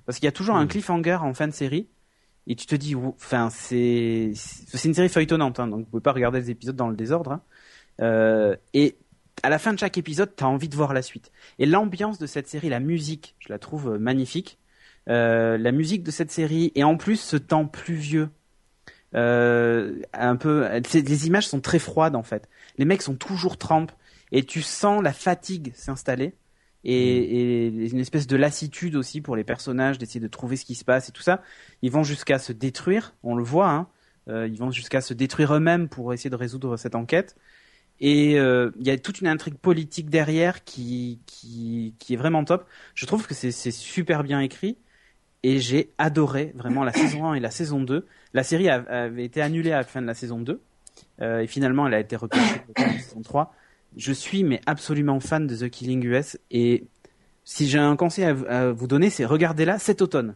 parce 0.06 0.20
qu'il 0.20 0.26
y 0.26 0.30
a 0.30 0.32
toujours 0.34 0.56
un 0.56 0.64
Mhm. 0.64 0.68
cliffhanger 0.70 1.18
en 1.22 1.34
fin 1.34 1.48
de 1.48 1.54
série 1.54 1.88
et 2.50 2.56
tu 2.56 2.66
te 2.66 2.76
dis 2.76 2.96
enfin 2.96 3.50
c'est 3.50 4.34
une 4.84 4.94
série 4.94 5.08
feuilletonnante 5.08 5.60
hein, 5.60 5.68
donc 5.68 5.82
vous 5.82 5.86
pouvez 5.86 6.02
pas 6.02 6.12
regarder 6.12 6.40
les 6.40 6.50
épisodes 6.52 6.76
dans 6.76 6.90
le 6.90 6.96
désordre 6.98 7.32
hein. 7.32 7.42
Euh, 8.02 8.56
et 8.74 8.98
à 9.44 9.50
la 9.50 9.60
fin 9.60 9.74
de 9.74 9.80
chaque 9.80 9.98
épisode, 9.98 10.36
t'as 10.36 10.46
envie 10.46 10.70
de 10.70 10.76
voir 10.76 10.94
la 10.94 11.02
suite. 11.02 11.32
Et 11.60 11.66
l'ambiance 11.66 12.20
de 12.20 12.28
cette 12.28 12.48
série, 12.48 12.70
la 12.70 12.80
musique, 12.80 13.36
je 13.40 13.50
la 13.50 13.60
trouve 13.60 13.94
euh, 13.94 13.98
magnifique. 13.98 14.60
Euh, 15.08 15.58
la 15.58 15.72
musique 15.72 16.04
de 16.04 16.12
cette 16.12 16.32
série, 16.32 16.72
et 16.76 16.84
en 16.84 16.98
plus 16.98 17.20
ce 17.20 17.38
temps 17.38 17.66
pluvieux, 17.66 18.30
un 19.14 20.36
peu, 20.40 20.68
les 20.94 21.28
images 21.28 21.48
sont 21.48 21.62
très 21.62 21.80
froides 21.80 22.16
en 22.16 22.22
fait. 22.22 22.48
Les 22.78 22.86
mecs 22.86 23.02
sont 23.02 23.16
toujours 23.16 23.58
trempes, 23.58 23.92
et 24.32 24.44
tu 24.44 24.62
sens 24.62 25.02
la 25.02 25.14
fatigue 25.14 25.72
s'installer. 25.74 26.36
Et, 26.86 27.66
et 27.66 27.90
une 27.90 28.00
espèce 28.00 28.26
de 28.26 28.38
lassitude 28.38 28.96
aussi 28.96 29.20
pour 29.22 29.36
les 29.36 29.44
personnages 29.44 29.98
d'essayer 29.98 30.22
de 30.22 30.28
trouver 30.28 30.56
ce 30.56 30.66
qui 30.66 30.76
se 30.76 30.86
passe 30.86 31.10
et 31.10 31.12
tout 31.12 31.22
ça. 31.22 31.42
Ils 31.82 31.92
vont 31.92 32.04
jusqu'à 32.04 32.40
se 32.40 32.54
détruire, 32.54 33.16
on 33.24 33.36
le 33.36 33.44
voit. 33.44 33.70
Hein. 33.70 33.88
Euh, 34.30 34.48
ils 34.48 34.58
vont 34.58 34.72
jusqu'à 34.72 35.02
se 35.02 35.14
détruire 35.14 35.54
eux-mêmes 35.56 35.90
pour 35.90 36.14
essayer 36.14 36.30
de 36.30 36.36
résoudre 36.36 36.78
cette 36.78 36.96
enquête. 36.96 37.36
Et 38.00 38.40
euh, 38.40 38.72
il 38.80 38.88
y 38.88 38.92
a 38.92 38.98
toute 38.98 39.20
une 39.20 39.28
intrigue 39.28 39.58
politique 39.58 40.10
derrière 40.10 40.64
qui, 40.64 41.20
qui, 41.26 41.96
qui 42.00 42.14
est 42.14 42.18
vraiment 42.18 42.46
top. 42.46 42.66
Je 42.96 43.06
trouve 43.06 43.28
que 43.28 43.34
c'est 43.34 43.72
super 43.72 44.24
bien 44.24 44.40
écrit. 44.40 44.78
Et 45.42 45.60
j'ai 45.60 45.94
adoré 45.98 46.52
vraiment 46.56 46.84
la 46.84 46.92
saison 46.92 47.26
1 47.26 47.36
et 47.36 47.40
la 47.40 47.52
saison 47.52 47.82
2. 47.82 48.06
La 48.34 48.44
série 48.44 48.70
avait 48.70 49.24
été 49.24 49.42
annulée 49.42 49.72
à 49.72 49.78
la 49.78 49.84
fin 49.84 50.02
de 50.02 50.08
la 50.08 50.14
saison 50.14 50.40
2. 50.40 50.62
Euh, 51.22 51.40
et 51.40 51.48
finalement, 51.48 51.88
elle 51.88 51.94
a 51.94 52.00
été 52.00 52.16
repêchée 52.16 52.60
pour 52.66 52.74
la 52.78 53.00
saison 53.00 53.22
3. 53.22 53.54
Je 53.98 54.14
suis 54.14 54.44
mais 54.44 54.62
absolument 54.66 55.20
fan 55.20 55.48
de 55.48 55.56
The 55.56 55.70
Killing 55.70 56.04
US. 56.06 56.38
Et 56.52 56.86
si 57.44 57.68
j'ai 57.68 57.80
un 57.80 57.96
conseil 57.96 58.26
à, 58.26 58.72
vous 58.72 58.88
donner, 58.88 59.10
c'est 59.10 59.26
regardez-la 59.26 59.80
cet 59.80 60.02
automne. 60.02 60.36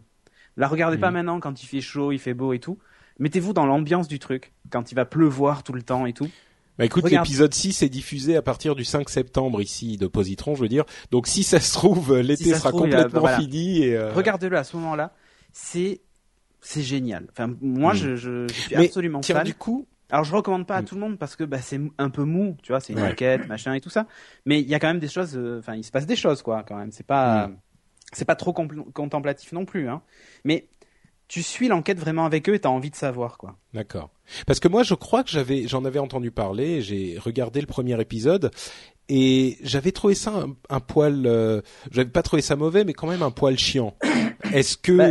La 0.58 0.68
regardez 0.68 0.98
pas 0.98 1.08
Mhm. 1.10 1.14
maintenant 1.14 1.40
quand 1.40 1.62
il 1.64 1.66
fait 1.68 1.82
chaud, 1.82 2.12
il 2.12 2.20
fait 2.20 2.34
beau 2.34 2.54
et 2.54 2.60
tout. 2.60 2.78
Mettez-vous 3.20 3.54
dans 3.54 3.66
l'ambiance 3.66 4.08
du 4.08 4.20
truc, 4.20 4.54
quand 4.72 4.92
il 4.92 4.96
va 4.96 5.06
pleuvoir 5.06 5.64
tout 5.64 5.74
le 5.74 5.84
temps 5.84 6.06
et 6.06 6.14
tout. 6.14 6.30
Bah 6.80 6.86
écoute, 6.86 7.08
l'épisode 7.10 7.54
6 7.54 7.84
est 7.84 7.90
diffusé 7.90 8.36
à 8.36 8.42
partir 8.42 8.74
du 8.74 8.84
5 8.84 9.08
septembre 9.08 9.62
ici 9.62 9.98
de 9.98 10.08
Positron, 10.08 10.56
je 10.56 10.62
veux 10.62 10.68
dire. 10.68 10.86
Donc 11.12 11.28
si 11.28 11.44
ça 11.44 11.60
se 11.60 11.72
trouve, 11.74 12.18
l'été 12.18 12.46
Si 12.46 12.50
ça 12.50 12.56
se 12.56 12.62
sera 12.62 12.70
trouve, 12.72 12.82
complètement 12.84 13.20
voilà. 13.20 13.40
fini. 13.40 13.84
Et, 13.84 13.96
euh, 13.96 14.12
Regardez-le 14.14 14.58
à 14.58 14.64
ce 14.64 14.76
moment-là. 14.78 15.14
C'est 15.52 16.02
c'est 16.62 16.82
génial. 16.82 17.28
Enfin, 17.32 17.54
moi, 17.62 17.94
Mm. 17.94 17.98
je, 17.98 18.16
je, 18.16 18.48
je 18.48 18.54
suis 18.54 18.76
Mais 18.76 18.88
absolument 18.88 19.20
tiens, 19.20 19.36
fan. 19.36 19.46
du 19.46 19.54
coup, 19.54 19.86
Alors, 20.14 20.24
je 20.26 20.36
recommande 20.36 20.68
pas 20.68 20.76
à 20.78 20.82
Mm. 20.84 20.86
tout 20.86 20.94
le 20.96 21.02
monde 21.02 21.18
parce 21.18 21.36
que 21.36 21.44
bah, 21.44 21.58
c'est 21.60 21.82
un 21.98 22.10
peu 22.12 22.24
mou, 22.24 22.56
tu 22.62 22.72
vois, 22.72 22.80
c'est 22.80 22.94
une 22.94 23.00
Ouais. 23.02 23.12
enquête, 23.12 23.48
machin 23.48 23.74
et 23.74 23.82
tout 23.82 23.90
ça. 23.90 24.06
Mais 24.46 24.62
il 24.62 24.68
y 24.70 24.76
a 24.76 24.80
quand 24.80 24.88
même 24.88 25.00
des 25.00 25.08
choses. 25.08 25.36
euh, 25.36 25.58
Enfin, 25.58 25.74
il 25.76 25.84
se 25.84 25.90
passe 25.92 26.06
des 26.06 26.16
choses, 26.16 26.44
quoi, 26.44 26.64
quand 26.68 26.76
même. 26.78 26.92
C'est 26.92 27.06
pas 27.06 27.48
Mm. 27.48 27.58
c'est 28.14 28.26
pas 28.26 28.36
trop 28.36 28.54
contemplatif 28.54 29.52
non 29.54 29.66
plus, 29.66 29.90
hein. 29.90 30.04
Mais 30.44 30.68
tu 31.28 31.42
suis 31.42 31.68
l'enquête 31.68 31.98
vraiment 31.98 32.26
avec 32.26 32.48
eux 32.48 32.54
et 32.54 32.60
t'as 32.60 32.70
envie 32.70 32.92
de 32.92 32.96
savoir, 32.96 33.40
quoi. 33.40 33.56
D'accord. 33.74 34.12
Parce 34.46 34.60
que 34.60 34.68
moi, 34.68 34.84
je 34.84 34.94
crois 34.94 35.24
que 35.24 35.32
j'avais, 35.32 35.68
j'en 35.68 35.84
avais 35.84 35.98
entendu 35.98 36.30
parler. 36.30 36.82
J'ai 36.82 37.18
regardé 37.18 37.60
le 37.60 37.66
premier 37.66 38.00
épisode 38.00 38.52
et 39.10 39.58
j'avais 39.64 39.92
trouvé 39.92 40.14
ça 40.14 40.32
un, 40.32 40.56
un 40.70 40.80
poil. 40.80 41.26
Euh, 41.26 41.62
j'avais 41.90 42.10
pas 42.10 42.22
trouvé 42.22 42.44
ça 42.44 42.56
mauvais, 42.56 42.84
mais 42.84 42.94
quand 42.94 43.08
même 43.08 43.24
un 43.24 43.32
poil 43.32 43.58
chiant. 43.58 43.96
Est-ce 44.54 44.78
que 44.78 44.92
Bah, 44.92 45.10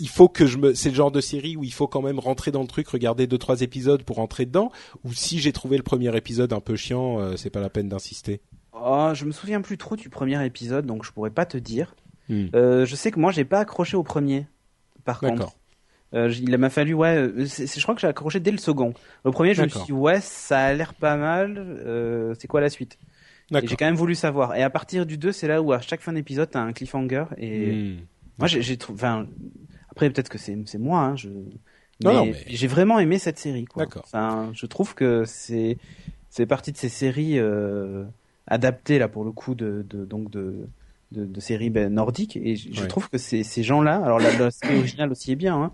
il 0.00 0.08
faut 0.08 0.28
que 0.28 0.46
je 0.46 0.58
me, 0.58 0.74
c'est 0.74 0.90
le 0.90 0.94
genre 0.94 1.10
de 1.10 1.20
série 1.20 1.56
où 1.56 1.64
il 1.64 1.72
faut 1.72 1.86
quand 1.86 2.02
même 2.02 2.18
rentrer 2.18 2.50
dans 2.50 2.62
le 2.62 2.66
truc, 2.68 2.88
regarder 2.88 3.26
deux 3.26 3.38
trois 3.38 3.60
épisodes 3.62 4.02
pour 4.02 4.16
rentrer 4.16 4.46
dedans, 4.46 4.70
ou 5.04 5.12
si 5.12 5.38
j'ai 5.40 5.52
trouvé 5.52 5.76
le 5.76 5.82
premier 5.82 6.14
épisode 6.16 6.52
un 6.52 6.60
peu 6.60 6.76
chiant, 6.76 7.18
euh, 7.18 7.36
c'est 7.36 7.50
pas 7.50 7.60
la 7.60 7.70
peine 7.70 7.88
d'insister? 7.88 8.40
Oh, 8.72 9.10
je 9.14 9.24
me 9.24 9.32
souviens 9.32 9.60
plus 9.60 9.78
trop 9.78 9.96
du 9.96 10.08
premier 10.08 10.44
épisode, 10.44 10.86
donc 10.86 11.04
je 11.04 11.12
pourrais 11.12 11.30
pas 11.30 11.46
te 11.46 11.56
dire. 11.56 11.94
Hmm. 12.28 12.46
Euh, 12.54 12.86
je 12.86 12.94
sais 12.96 13.10
que 13.10 13.18
moi, 13.20 13.32
j'ai 13.32 13.44
pas 13.44 13.60
accroché 13.60 13.96
au 13.96 14.02
premier. 14.02 14.46
Par 15.04 15.20
contre. 15.20 15.56
Euh, 16.14 16.30
il 16.38 16.56
m'a 16.58 16.68
fallu, 16.68 16.92
ouais, 16.92 17.30
je 17.38 17.82
crois 17.82 17.94
que 17.94 18.00
j'ai 18.02 18.06
accroché 18.06 18.38
dès 18.38 18.50
le 18.50 18.58
second. 18.58 18.92
Le 19.24 19.30
premier, 19.30 19.54
je 19.54 19.62
me 19.62 19.68
suis 19.68 19.80
dit, 19.86 19.92
ouais, 19.92 20.20
ça 20.20 20.58
a 20.60 20.72
l'air 20.74 20.92
pas 20.92 21.16
mal. 21.16 22.34
c'est 22.38 22.46
quoi 22.48 22.60
la 22.60 22.68
suite? 22.68 22.98
J'ai 23.50 23.76
quand 23.76 23.84
même 23.86 23.96
voulu 23.96 24.14
savoir. 24.14 24.54
Et 24.54 24.62
à 24.62 24.70
partir 24.70 25.06
du 25.06 25.18
2, 25.18 25.32
c'est 25.32 25.48
là 25.48 25.60
où 25.62 25.72
à 25.72 25.80
chaque 25.80 26.00
fin 26.00 26.12
d'épisode, 26.12 26.50
t'as 26.50 26.60
un 26.60 26.72
cliffhanger. 26.72 27.24
Et 27.38 27.72
Hmm. 27.72 27.96
Moi, 28.42 28.48
j'ai 28.48 28.76
trouvé. 28.76 28.98
Enfin, 28.98 29.26
après, 29.90 30.10
peut-être 30.10 30.28
que 30.28 30.38
c'est 30.38 30.56
moi. 30.78 31.00
Hein, 31.00 31.16
je... 31.16 31.28
Non, 31.28 31.44
mais, 32.02 32.12
non, 32.14 32.26
mais- 32.26 32.44
j'ai 32.48 32.66
vraiment 32.66 32.98
aimé 32.98 33.18
cette 33.18 33.38
série. 33.38 33.64
quoi. 33.64 33.84
D'accord. 33.84 34.02
Enfin, 34.06 34.50
je 34.54 34.66
trouve 34.66 34.94
que 34.94 35.24
c'est 35.24 35.78
c'est 36.30 36.46
partie 36.46 36.72
de 36.72 36.76
ces 36.76 36.88
séries 36.88 37.38
euh, 37.38 38.04
adaptées 38.46 38.98
là 38.98 39.06
pour 39.08 39.24
le 39.24 39.32
coup 39.32 39.54
de, 39.54 39.84
de 39.88 40.04
donc 40.04 40.30
de 40.30 40.68
de, 41.12 41.26
de 41.26 41.40
séries 41.40 41.70
ben, 41.70 41.92
nordiques. 41.92 42.36
Et 42.38 42.56
je, 42.56 42.80
Ouais. 42.80 42.88
trouve 42.88 43.08
que 43.10 43.18
ces 43.18 43.42
ces 43.44 43.62
gens-là, 43.62 43.96
alors 44.02 44.18
la, 44.18 44.36
la 44.38 44.50
série 44.50 44.78
originale 44.78 45.12
aussi 45.12 45.30
est 45.32 45.36
bien, 45.36 45.54
hein, 45.62 45.72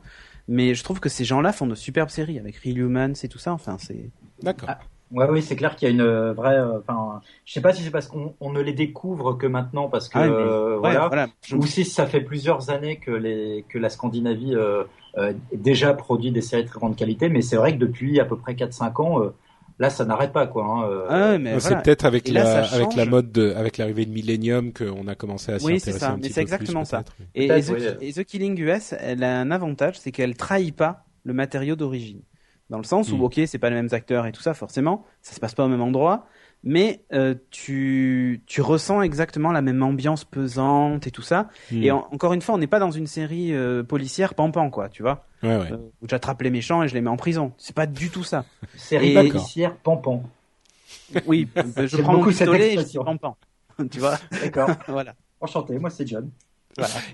mais 0.48 0.74
je 0.74 0.82
trouve 0.84 0.98
que 1.00 1.08
ces 1.08 1.24
gens-là 1.24 1.52
font 1.52 1.66
de 1.66 1.74
superbes 1.76 2.10
séries 2.10 2.38
avec 2.38 2.56
Real 2.56 2.78
Humans 2.78 3.14
et 3.22 3.28
tout 3.28 3.38
ça. 3.38 3.52
Enfin, 3.52 3.76
c'est 3.78 4.10
D'accord. 4.42 4.68
Ouais, 5.10 5.26
oui, 5.30 5.42
c'est 5.42 5.56
clair 5.56 5.74
qu'il 5.74 5.88
y 5.88 5.90
a 5.90 5.94
une 5.94 6.02
euh, 6.02 6.32
vraie. 6.34 6.56
euh, 6.58 6.80
Enfin, 6.80 7.22
je 7.46 7.52
sais 7.54 7.62
pas 7.62 7.72
si 7.72 7.82
c'est 7.82 7.90
parce 7.90 8.08
qu'on 8.08 8.36
on 8.40 8.52
ne 8.52 8.60
les 8.60 8.74
découvre 8.74 9.32
que 9.34 9.46
maintenant, 9.46 9.88
parce 9.88 10.08
que 10.10 10.18
Ah, 10.18 10.28
mais- 10.30 10.54
euh, 10.54 10.78
ouais, 10.82 11.00
voilà, 11.00 11.08
voilà. 11.08 11.28
Je- 11.42 11.56
ou 11.56 11.64
si 11.66 11.84
ça 11.86 12.06
fait 12.06 12.20
plusieurs 12.20 12.68
années 12.68 12.98
que 12.98 13.10
les 13.10 13.64
que 13.70 13.78
la 13.78 13.88
Scandinavie 13.88 14.54
euh, 14.54 14.84
euh, 15.16 15.32
déjà 15.54 15.94
produit 15.94 16.30
des 16.30 16.42
séries 16.42 16.64
de 16.64 16.68
très 16.68 16.78
grande 16.78 16.94
qualité, 16.96 17.30
mais 17.30 17.40
c'est 17.40 17.56
vrai 17.56 17.72
que 17.72 17.78
depuis 17.78 18.20
à 18.20 18.26
peu 18.26 18.36
près 18.36 18.54
4-5 18.54 19.00
ans, 19.00 19.22
euh, 19.22 19.30
là, 19.78 19.88
ça 19.88 20.04
n'arrête 20.04 20.32
pas, 20.32 20.46
quoi. 20.46 20.64
Hein, 20.66 20.90
euh, 20.90 21.10
Ah 21.10 21.30
ouais, 21.30 21.38
mais 21.38 21.58
c'est 21.60 21.74
voilà. 21.74 21.82
peut-être 21.82 22.04
avec 22.04 22.28
Et 22.28 22.32
la 22.32 22.64
avec 22.66 22.94
la 22.94 23.06
mode 23.06 23.32
de, 23.32 23.52
avec 23.54 23.78
l'arrivée 23.78 24.04
de 24.04 24.10
Millennium 24.12 24.72
qu'on 24.74 25.06
a 25.08 25.14
commencé 25.14 25.50
à 25.52 25.58
s'y 25.58 25.72
Oui, 25.72 25.74
intéresser 25.74 26.06
c'est 26.06 26.12
ça, 26.12 26.12
un 26.12 26.18
mais 26.18 26.28
petit 26.28 26.28
c'est 26.28 26.46
plus, 26.46 26.76
exactement 26.76 26.84
ça. 26.84 27.04
Et, 27.34 27.58
et, 27.58 27.62
The, 27.62 27.76
oui. 27.76 27.96
et 28.00 28.12
The 28.12 28.24
Killing 28.24 28.58
US, 28.60 28.92
elle 28.98 29.24
a 29.24 29.40
un 29.40 29.50
avantage, 29.50 29.98
c'est 29.98 30.12
qu'elle 30.12 30.36
trahit 30.36 30.74
pas 30.76 31.06
le 31.24 31.32
matériau 31.32 31.74
d'origine. 31.76 32.22
Dans 32.70 32.78
le 32.78 32.84
sens 32.84 33.10
où, 33.12 33.16
Mm. 33.16 33.22
ok, 33.22 33.40
c'est 33.46 33.58
pas 33.58 33.70
les 33.70 33.76
mêmes 33.76 33.88
acteurs 33.92 34.26
et 34.26 34.32
tout 34.32 34.42
ça, 34.42 34.52
forcément, 34.54 35.04
ça 35.22 35.34
se 35.34 35.40
passe 35.40 35.54
pas 35.54 35.64
au 35.64 35.68
même 35.68 35.80
endroit, 35.80 36.26
mais 36.64 37.02
euh, 37.12 37.34
tu, 37.50 38.42
tu 38.46 38.60
ressens 38.60 39.00
exactement 39.02 39.52
la 39.52 39.62
même 39.62 39.82
ambiance 39.82 40.24
pesante 40.24 41.06
et 41.06 41.10
tout 41.10 41.22
ça. 41.22 41.48
Hmm. 41.72 41.82
Et 41.82 41.90
en- 41.90 42.06
encore 42.12 42.32
une 42.34 42.42
fois, 42.42 42.54
on 42.56 42.58
n'est 42.58 42.66
pas 42.66 42.78
dans 42.80 42.90
une 42.90 43.06
série 43.06 43.54
euh, 43.54 43.82
policière 43.82 44.34
pampan, 44.34 44.68
quoi, 44.70 44.88
tu 44.90 45.02
vois, 45.02 45.24
Ouais, 45.42 45.56
ouais. 45.56 45.72
euh, 45.72 45.76
où 46.02 46.08
j'attrape 46.08 46.42
les 46.42 46.50
méchants 46.50 46.82
et 46.82 46.88
je 46.88 46.94
les 46.94 47.00
mets 47.00 47.08
en 47.10 47.16
prison. 47.16 47.52
C'est 47.58 47.74
pas 47.74 47.86
du 47.86 48.10
tout 48.10 48.24
ça. 48.24 48.44
série 48.76 49.12
Et- 49.12 49.14
policière 49.14 49.74
Pampan. 49.76 50.22
Oui, 51.26 51.48
je 51.56 51.86
J'aime 51.86 52.02
prends 52.02 52.12
mon 52.12 52.18
beaucoup 52.18 52.32
cette 52.32 52.48
pistolet 52.50 52.74
et 52.74 52.78
je 52.78 52.98
pampan. 52.98 53.36
tu 53.90 53.98
vois, 54.00 54.16
D'accord. 54.42 54.68
voilà. 54.88 55.14
Enchanté. 55.40 55.78
Moi, 55.78 55.88
c'est 55.90 56.06
John. 56.06 56.28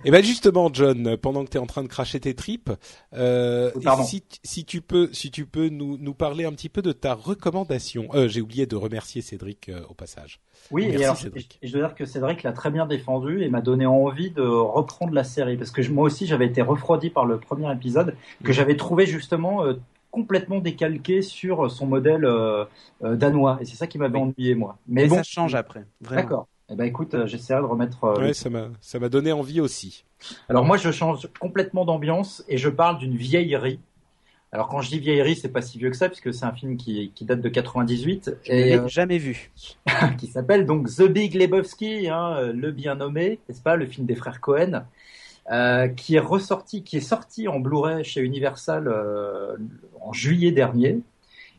Et 0.04 0.10
ben 0.10 0.22
justement, 0.22 0.70
John, 0.72 1.16
pendant 1.16 1.44
que 1.44 1.50
tu 1.50 1.56
es 1.56 1.60
en 1.60 1.66
train 1.66 1.82
de 1.82 1.88
cracher 1.88 2.20
tes 2.20 2.34
tripes, 2.34 2.70
euh, 3.14 3.70
si, 4.04 4.22
si 4.42 4.64
tu 4.64 4.80
peux, 4.80 5.08
si 5.12 5.30
tu 5.30 5.46
peux 5.46 5.68
nous, 5.68 5.96
nous 5.98 6.14
parler 6.14 6.44
un 6.44 6.52
petit 6.52 6.68
peu 6.68 6.82
de 6.82 6.92
ta 6.92 7.14
recommandation. 7.14 8.08
Euh, 8.14 8.28
J'ai 8.28 8.40
oublié 8.40 8.66
de 8.66 8.76
remercier 8.76 9.22
Cédric 9.22 9.68
euh, 9.68 9.82
au 9.88 9.94
passage. 9.94 10.40
Oui, 10.70 10.86
Merci, 10.86 11.00
et 11.00 11.04
alors, 11.04 11.16
Cédric. 11.16 11.58
et 11.62 11.66
je 11.68 11.72
dois 11.78 11.86
dire 11.88 11.94
que 11.94 12.04
Cédric 12.04 12.42
l'a 12.42 12.52
très 12.52 12.70
bien 12.70 12.86
défendu 12.86 13.42
et 13.42 13.48
m'a 13.48 13.60
donné 13.60 13.86
envie 13.86 14.30
de 14.30 14.42
reprendre 14.42 15.12
la 15.12 15.24
série 15.24 15.56
parce 15.56 15.70
que 15.70 15.82
je- 15.82 15.92
moi 15.92 16.04
aussi 16.04 16.26
j'avais 16.26 16.46
été 16.46 16.62
refroidi 16.62 17.10
par 17.10 17.26
le 17.26 17.38
premier 17.38 17.70
épisode 17.72 18.16
que 18.42 18.52
j'avais 18.52 18.76
trouvé 18.76 19.04
justement 19.06 19.64
euh, 19.64 19.74
complètement 20.10 20.60
décalqué 20.60 21.22
sur 21.22 21.70
son 21.70 21.86
modèle 21.86 22.24
euh, 22.24 22.64
euh, 23.02 23.16
danois 23.16 23.58
et 23.60 23.64
c'est 23.64 23.76
ça 23.76 23.86
qui 23.86 23.98
m'avait 23.98 24.16
Oui. 24.18 24.32
ennuyé 24.36 24.54
moi. 24.54 24.78
Mais 24.86 25.02
Mais 25.02 25.08
bon, 25.08 25.16
ça 25.16 25.22
change 25.24 25.54
après. 25.54 25.84
Vraiment. 26.00 26.22
d'accord. 26.22 26.48
Eh 26.70 26.76
ben 26.76 26.84
écoute, 26.84 27.14
euh, 27.14 27.26
j'essaierai 27.26 27.60
de 27.60 27.66
remettre. 27.66 28.04
euh, 28.04 28.20
Ouais, 28.20 28.34
ça 28.34 28.48
m'a, 28.50 28.68
ça 28.80 28.98
m'a 28.98 29.08
donné 29.08 29.32
envie 29.32 29.60
aussi. 29.60 30.04
Alors 30.48 30.64
moi 30.64 30.76
je 30.76 30.90
change 30.90 31.28
complètement 31.38 31.84
d'ambiance 31.84 32.42
et 32.48 32.56
je 32.56 32.68
parle 32.70 32.98
d'une 32.98 33.16
vieillerie. 33.16 33.80
Alors 34.50 34.68
quand 34.68 34.80
je 34.80 34.88
dis 34.88 34.98
vieillerie, 35.00 35.36
c'est 35.36 35.48
pas 35.50 35.62
si 35.62 35.78
vieux 35.78 35.90
que 35.90 35.96
ça 35.96 36.08
puisque 36.08 36.32
c'est 36.32 36.44
un 36.44 36.52
film 36.52 36.76
qui, 36.76 37.10
qui 37.14 37.24
date 37.24 37.40
de 37.40 37.48
98 37.48 38.36
Je 38.44 38.52
et 38.52 38.64
l'ai 38.64 38.78
euh, 38.78 38.88
jamais 38.88 39.18
vu. 39.18 39.50
qui 40.18 40.26
s'appelle 40.28 40.64
donc 40.64 40.88
The 40.88 41.02
Big 41.02 41.34
Lebowski, 41.34 42.08
hein, 42.08 42.36
euh, 42.38 42.52
le 42.52 42.70
bien 42.70 42.94
nommé, 42.94 43.40
n'est-ce 43.48 43.60
pas, 43.60 43.76
le 43.76 43.84
film 43.86 44.06
des 44.06 44.14
frères 44.14 44.40
Cohen, 44.40 44.84
euh, 45.50 45.88
qui 45.88 46.14
est 46.14 46.20
ressorti, 46.20 46.82
qui 46.82 46.96
est 46.96 47.00
sorti 47.00 47.48
en 47.48 47.60
Blu-ray 47.60 48.04
chez 48.04 48.20
Universal 48.22 48.88
euh, 48.88 49.56
en 50.00 50.12
juillet 50.12 50.52
dernier. 50.52 51.00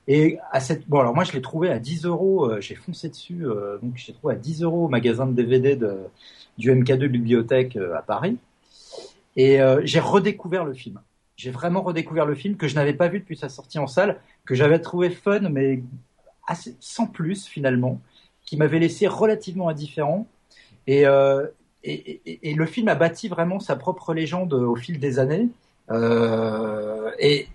Et 0.07 0.37
à 0.51 0.59
cette, 0.59 0.87
bon 0.87 0.99
alors 0.99 1.15
moi 1.15 1.23
je 1.23 1.31
l'ai 1.31 1.41
trouvé 1.41 1.69
à 1.69 1.79
10 1.79 2.05
euros, 2.05 2.45
euh, 2.45 2.61
j'ai 2.61 2.75
foncé 2.75 3.09
dessus, 3.09 3.47
euh, 3.47 3.79
donc 3.81 3.93
je 3.95 4.07
l'ai 4.07 4.13
trouvé 4.13 4.35
à 4.35 4.37
10 4.37 4.61
euros 4.61 4.85
au 4.85 4.87
magasin 4.87 5.25
de 5.25 5.33
DVD 5.33 5.75
de, 5.75 5.97
du 6.57 6.71
MK2 6.71 7.07
Bibliothèque 7.07 7.75
euh, 7.75 7.97
à 7.97 8.01
Paris. 8.01 8.37
Et 9.35 9.61
euh, 9.61 9.81
j'ai 9.83 9.99
redécouvert 9.99 10.63
le 10.63 10.73
film. 10.73 11.01
J'ai 11.35 11.51
vraiment 11.51 11.81
redécouvert 11.81 12.25
le 12.25 12.35
film 12.35 12.55
que 12.55 12.67
je 12.67 12.75
n'avais 12.75 12.93
pas 12.93 13.09
vu 13.09 13.19
depuis 13.19 13.35
sa 13.35 13.49
sortie 13.49 13.79
en 13.79 13.87
salle, 13.87 14.21
que 14.45 14.55
j'avais 14.55 14.79
trouvé 14.79 15.09
fun, 15.09 15.49
mais 15.49 15.83
assez, 16.47 16.75
sans 16.79 17.07
plus 17.07 17.45
finalement, 17.45 18.01
qui 18.45 18.55
m'avait 18.57 18.79
laissé 18.79 19.07
relativement 19.07 19.67
indifférent. 19.67 20.27
Et, 20.87 21.05
euh, 21.05 21.45
et, 21.83 22.21
et, 22.25 22.51
et 22.51 22.53
le 22.53 22.65
film 22.65 22.87
a 22.87 22.95
bâti 22.95 23.27
vraiment 23.27 23.59
sa 23.59 23.75
propre 23.75 24.13
légende 24.13 24.53
au 24.53 24.75
fil 24.75 24.99
des 24.99 25.19
années. 25.19 25.49
Euh, 25.91 27.11
et, 27.19 27.47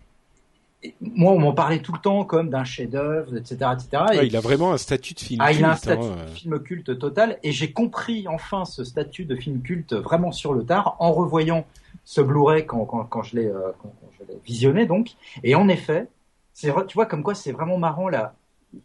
et 0.82 0.94
moi, 1.00 1.32
on 1.32 1.38
m'en 1.38 1.52
parlait 1.52 1.80
tout 1.80 1.92
le 1.92 1.98
temps 1.98 2.24
comme 2.24 2.48
d'un 2.48 2.64
chef-d'œuvre, 2.64 3.36
etc., 3.36 3.56
etc. 3.74 4.04
Et- 4.14 4.26
il 4.26 4.36
a 4.36 4.40
vraiment 4.40 4.72
un 4.72 4.78
statut 4.78 5.12
de 5.14 5.20
film 5.20 5.40
ah, 5.42 5.52
il 5.52 5.62
a 5.62 5.72
un 5.72 5.74
culte, 5.74 5.88
hein, 5.88 5.94
statut 5.94 6.08
euh. 6.08 6.24
de 6.24 6.30
film 6.30 6.60
culte 6.60 6.98
total 6.98 7.38
et 7.42 7.52
j'ai 7.52 7.72
compris 7.72 8.26
enfin 8.28 8.64
ce 8.64 8.84
statut 8.84 9.26
de 9.26 9.36
film 9.36 9.60
culte 9.60 9.92
vraiment 9.92 10.32
sur 10.32 10.54
le 10.54 10.64
tard 10.64 10.96
en 10.98 11.12
revoyant 11.12 11.66
ce 12.04 12.20
Blu-ray 12.20 12.64
quand, 12.64 12.84
quand, 12.86 13.04
quand 13.04 13.22
je 13.22 13.36
l'ai 13.36 13.46
euh, 13.46 13.72
je 14.18 14.24
l'ai 14.24 14.38
visionné 14.44 14.86
donc 14.86 15.10
et 15.42 15.54
en 15.54 15.68
effet 15.68 16.08
c'est 16.54 16.72
tu 16.86 16.94
vois 16.94 17.06
comme 17.06 17.22
quoi 17.22 17.34
c'est 17.34 17.52
vraiment 17.52 17.76
marrant 17.76 18.08
là 18.08 18.34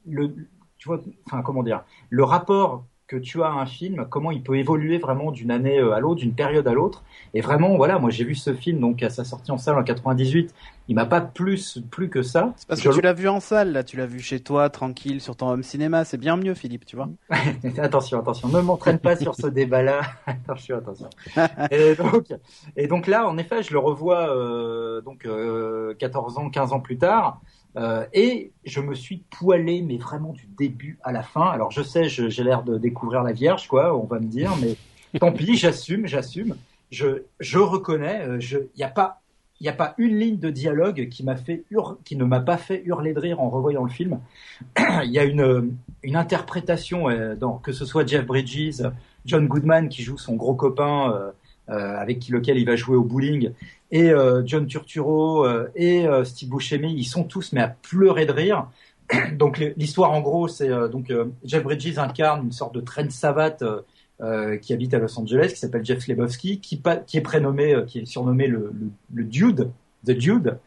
le 0.05 0.35
tu 0.77 0.89
vois 0.89 0.99
enfin 1.25 1.41
comment 1.43 1.63
dire 1.63 1.83
le 2.09 2.23
rapport 2.23 2.83
que 3.07 3.15
tu 3.17 3.43
as 3.43 3.51
un 3.51 3.65
film 3.65 4.05
comment 4.09 4.31
il 4.31 4.41
peut 4.41 4.57
évoluer 4.57 4.97
vraiment 4.97 5.31
d'une 5.31 5.51
année 5.51 5.79
euh, 5.79 5.93
à 5.93 5.99
l'autre 5.99 6.21
d'une 6.21 6.33
période 6.33 6.67
à 6.67 6.73
l'autre. 6.73 7.03
Et 7.33 7.41
vraiment 7.41 7.75
voilà 7.77 7.99
moi 7.99 8.09
j'ai 8.09 8.23
vu 8.23 8.35
ce 8.35 8.53
film 8.53 8.79
donc 8.79 9.03
à 9.03 9.09
sa 9.09 9.23
sortie 9.23 9.51
en 9.51 9.57
salle 9.57 9.77
en 9.77 9.83
98 9.83 10.53
il 10.87 10.95
m'a 10.95 11.05
pas 11.05 11.21
plus 11.21 11.79
plus 11.89 12.09
que 12.09 12.21
ça. 12.21 12.53
C'est 12.57 12.67
parce 12.67 12.81
Je 12.81 12.89
que 12.89 12.95
tu 12.95 13.01
l'as 13.01 13.13
vu 13.13 13.27
en 13.27 13.39
salle, 13.39 13.71
là, 13.71 13.83
tu 13.83 13.97
l'as 13.97 14.05
vu 14.05 14.19
chez 14.19 14.39
toi, 14.39 14.69
tranquille, 14.69 15.19
sur 15.19 15.35
ton 15.35 15.49
home 15.49 15.63
cinéma, 15.63 16.05
c'est 16.05 16.17
bien 16.17 16.37
mieux, 16.37 16.53
Philippe, 16.53 16.85
tu 16.85 16.95
vois. 16.95 17.09
attention, 17.77 18.19
attention, 18.19 18.49
ne 18.49 18.61
m'entraîne 18.61 18.99
pas 18.99 19.15
sur 19.15 19.35
ce 19.35 19.47
débat-là. 19.47 20.01
attention, 20.27 20.77
attention. 20.77 21.09
Et 21.71 21.95
donc, 21.95 22.33
et 22.77 22.87
donc 22.87 23.07
là, 23.07 23.27
en 23.27 23.37
effet, 23.37 23.63
je 23.63 23.73
le 23.73 23.79
revois 23.79 24.29
euh, 24.29 25.01
donc 25.01 25.25
euh, 25.25 25.93
14 25.95 26.37
ans, 26.37 26.49
15 26.49 26.73
ans 26.73 26.79
plus 26.79 26.97
tard, 26.97 27.41
euh, 27.77 28.05
et 28.13 28.51
je 28.63 28.79
me 28.79 28.95
suis 28.95 29.23
poilé, 29.29 29.81
mais 29.81 29.97
vraiment 29.97 30.33
du 30.33 30.47
début 30.57 30.97
à 31.03 31.11
la 31.11 31.23
fin. 31.23 31.49
Alors 31.49 31.71
je 31.71 31.81
sais, 31.81 32.07
j'ai 32.07 32.43
l'air 32.43 32.63
de 32.63 32.77
découvrir 32.77 33.23
la 33.23 33.33
Vierge, 33.33 33.67
quoi, 33.67 33.97
on 33.97 34.05
va 34.05 34.19
me 34.19 34.27
dire, 34.27 34.51
mais 34.61 34.75
tant 35.19 35.31
pis, 35.31 35.55
j'assume, 35.55 36.07
j'assume. 36.07 36.55
Je, 36.91 37.23
je 37.39 37.57
reconnais, 37.57 38.21
euh, 38.21 38.39
je, 38.39 38.57
il 38.57 38.77
n'y 38.77 38.83
a 38.83 38.89
pas 38.89 39.21
il 39.61 39.63
n'y 39.63 39.69
a 39.69 39.73
pas 39.73 39.95
une 39.97 40.19
ligne 40.19 40.37
de 40.37 40.49
dialogue 40.49 41.07
qui 41.09 41.23
m'a 41.23 41.37
fait 41.37 41.63
qui 42.03 42.17
ne 42.17 42.25
m'a 42.25 42.41
pas 42.41 42.57
fait 42.57 42.83
hurler 42.85 43.13
de 43.13 43.19
rire 43.19 43.39
en 43.39 43.49
revoyant 43.49 43.83
le 43.83 43.89
film. 43.89 44.19
Il 44.77 45.11
y 45.11 45.17
a 45.17 45.23
une, 45.23 45.77
une 46.03 46.15
interprétation, 46.17 47.09
euh, 47.09 47.35
dans, 47.35 47.57
que 47.57 47.71
ce 47.71 47.85
soit 47.85 48.05
Jeff 48.05 48.25
Bridges, 48.25 48.83
John 49.25 49.47
Goodman 49.47 49.87
qui 49.87 50.03
joue 50.03 50.17
son 50.17 50.35
gros 50.35 50.55
copain 50.55 51.11
euh, 51.13 51.31
avec 51.67 52.19
qui, 52.19 52.31
lequel 52.31 52.57
il 52.57 52.65
va 52.65 52.75
jouer 52.75 52.95
au 52.95 53.03
bowling, 53.03 53.51
et 53.91 54.11
euh, 54.11 54.43
John 54.45 54.65
Turturro 54.67 55.45
euh, 55.45 55.71
et 55.75 56.07
euh, 56.07 56.23
Steve 56.23 56.49
Buscemi, 56.49 56.93
ils 56.93 57.05
sont 57.05 57.23
tous 57.23 57.53
mais 57.53 57.61
à 57.61 57.69
pleurer 57.69 58.25
de 58.25 58.31
rire. 58.31 58.67
donc 59.33 59.59
l'histoire 59.77 60.11
en 60.11 60.21
gros, 60.21 60.47
c'est 60.47 60.69
euh, 60.69 60.87
donc 60.87 61.11
euh, 61.11 61.25
Jeff 61.43 61.63
Bridges 61.63 61.97
incarne 61.97 62.45
une 62.45 62.51
sorte 62.51 62.73
de 62.73 62.81
traîne 62.81 63.11
savate 63.11 63.61
euh, 63.61 63.81
euh, 64.21 64.57
qui 64.57 64.73
habite 64.73 64.93
à 64.93 64.99
Los 64.99 65.19
Angeles, 65.19 65.49
qui 65.49 65.59
s'appelle 65.59 65.85
Jeff 65.85 66.07
Lebowski, 66.07 66.59
qui, 66.59 66.81
qui 67.05 67.17
est 67.17 67.21
prénommé, 67.21 67.73
euh, 67.73 67.83
qui 67.83 67.99
est 67.99 68.05
surnommé 68.05 68.47
le, 68.47 68.71
le, 68.73 68.89
le 69.13 69.23
Dude, 69.23 69.71
The 70.05 70.11
Dude, 70.11 70.57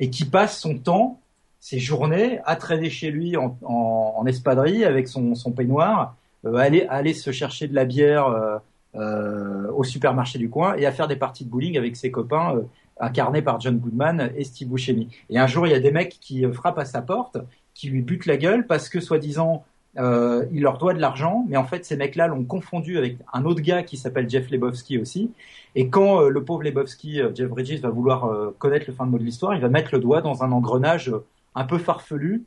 et 0.00 0.10
qui 0.10 0.24
passe 0.24 0.58
son 0.58 0.78
temps, 0.78 1.20
ses 1.60 1.78
journées, 1.78 2.40
à 2.44 2.56
traîner 2.56 2.90
chez 2.90 3.10
lui 3.10 3.36
en, 3.36 3.58
en, 3.62 4.24
espadrille 4.26 4.84
avec 4.84 5.08
son, 5.08 5.34
son 5.34 5.50
peignoir, 5.52 6.16
euh, 6.44 6.54
aller, 6.54 6.86
aller 6.88 7.14
se 7.14 7.30
chercher 7.32 7.68
de 7.68 7.74
la 7.74 7.84
bière 7.84 8.60
euh, 8.96 9.70
au 9.72 9.84
supermarché 9.84 10.38
du 10.38 10.48
coin 10.48 10.74
et 10.76 10.86
à 10.86 10.92
faire 10.92 11.08
des 11.08 11.16
parties 11.16 11.44
de 11.44 11.50
bowling 11.50 11.76
avec 11.76 11.96
ses 11.96 12.10
copains 12.10 12.56
euh, 12.56 12.62
incarnés 13.00 13.42
par 13.42 13.60
John 13.60 13.78
Goodman 13.78 14.30
et 14.36 14.44
Steve 14.44 14.68
Buscemi. 14.68 15.08
Et 15.30 15.38
un 15.38 15.46
jour, 15.46 15.66
il 15.66 15.70
y 15.70 15.74
a 15.74 15.80
des 15.80 15.90
mecs 15.90 16.18
qui 16.20 16.44
euh, 16.44 16.52
frappent 16.52 16.78
à 16.78 16.84
sa 16.84 17.02
porte, 17.02 17.38
qui 17.74 17.88
lui 17.88 18.02
butent 18.02 18.26
la 18.26 18.36
gueule 18.36 18.66
parce 18.66 18.88
que, 18.88 19.00
soi-disant, 19.00 19.64
euh, 19.96 20.44
il 20.52 20.62
leur 20.62 20.78
doit 20.78 20.92
de 20.92 21.00
l'argent, 21.00 21.44
mais 21.48 21.56
en 21.56 21.64
fait 21.64 21.84
ces 21.84 21.96
mecs-là 21.96 22.26
l'ont 22.26 22.44
confondu 22.44 22.98
avec 22.98 23.16
un 23.32 23.44
autre 23.44 23.60
gars 23.60 23.84
qui 23.84 23.96
s'appelle 23.96 24.28
Jeff 24.28 24.50
Lebowski 24.50 24.98
aussi. 24.98 25.30
Et 25.76 25.88
quand 25.88 26.20
euh, 26.20 26.28
le 26.30 26.42
pauvre 26.42 26.64
Lebowski, 26.64 27.20
euh, 27.20 27.32
Jeff 27.34 27.48
Bridges, 27.48 27.80
va 27.80 27.90
vouloir 27.90 28.30
connaître 28.58 28.86
le 28.88 28.94
fin 28.94 29.06
de 29.06 29.10
mot 29.10 29.18
de 29.18 29.24
l'histoire, 29.24 29.54
il 29.54 29.60
va 29.60 29.68
mettre 29.68 29.94
le 29.94 30.00
doigt 30.00 30.20
dans 30.20 30.42
un 30.42 30.52
engrenage 30.52 31.12
un 31.54 31.64
peu 31.64 31.78
farfelu. 31.78 32.44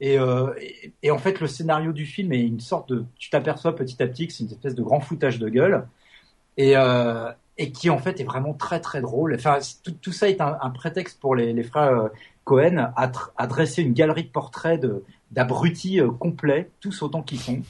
Et, 0.00 0.14
et, 0.14 0.92
et, 1.02 1.10
en 1.10 1.18
fait, 1.18 1.40
le 1.40 1.48
scénario 1.48 1.92
du 1.92 2.06
film 2.06 2.32
est 2.32 2.40
une 2.40 2.60
sorte 2.60 2.88
de, 2.88 3.04
tu 3.18 3.30
t'aperçois 3.30 3.74
petit 3.74 4.00
à 4.02 4.06
petit 4.06 4.28
que 4.28 4.32
c'est 4.32 4.44
une 4.44 4.50
espèce 4.50 4.74
de 4.76 4.82
grand 4.82 5.00
foutage 5.00 5.38
de 5.38 5.48
gueule. 5.48 5.86
Et, 6.56 6.74
et 7.60 7.72
qui 7.72 7.90
en 7.90 7.98
fait 7.98 8.20
est 8.20 8.24
vraiment 8.24 8.54
très 8.54 8.80
très 8.80 9.00
drôle. 9.00 9.34
Enfin, 9.34 9.58
tout, 9.82 9.90
tout 9.90 10.12
ça 10.12 10.28
est 10.28 10.40
un, 10.40 10.70
prétexte 10.70 11.20
pour 11.20 11.34
les, 11.34 11.52
les 11.52 11.64
frères 11.64 12.10
Cohen 12.48 12.92
à, 12.96 13.46
dresser 13.46 13.82
une 13.82 13.92
galerie 13.92 14.24
de 14.24 14.30
portraits 14.30 14.80
d'abrutis 15.30 16.00
euh, 16.00 16.10
complets, 16.10 16.70
tous 16.80 17.02
autant 17.02 17.20
qu'ils 17.20 17.40
sont. 17.40 17.60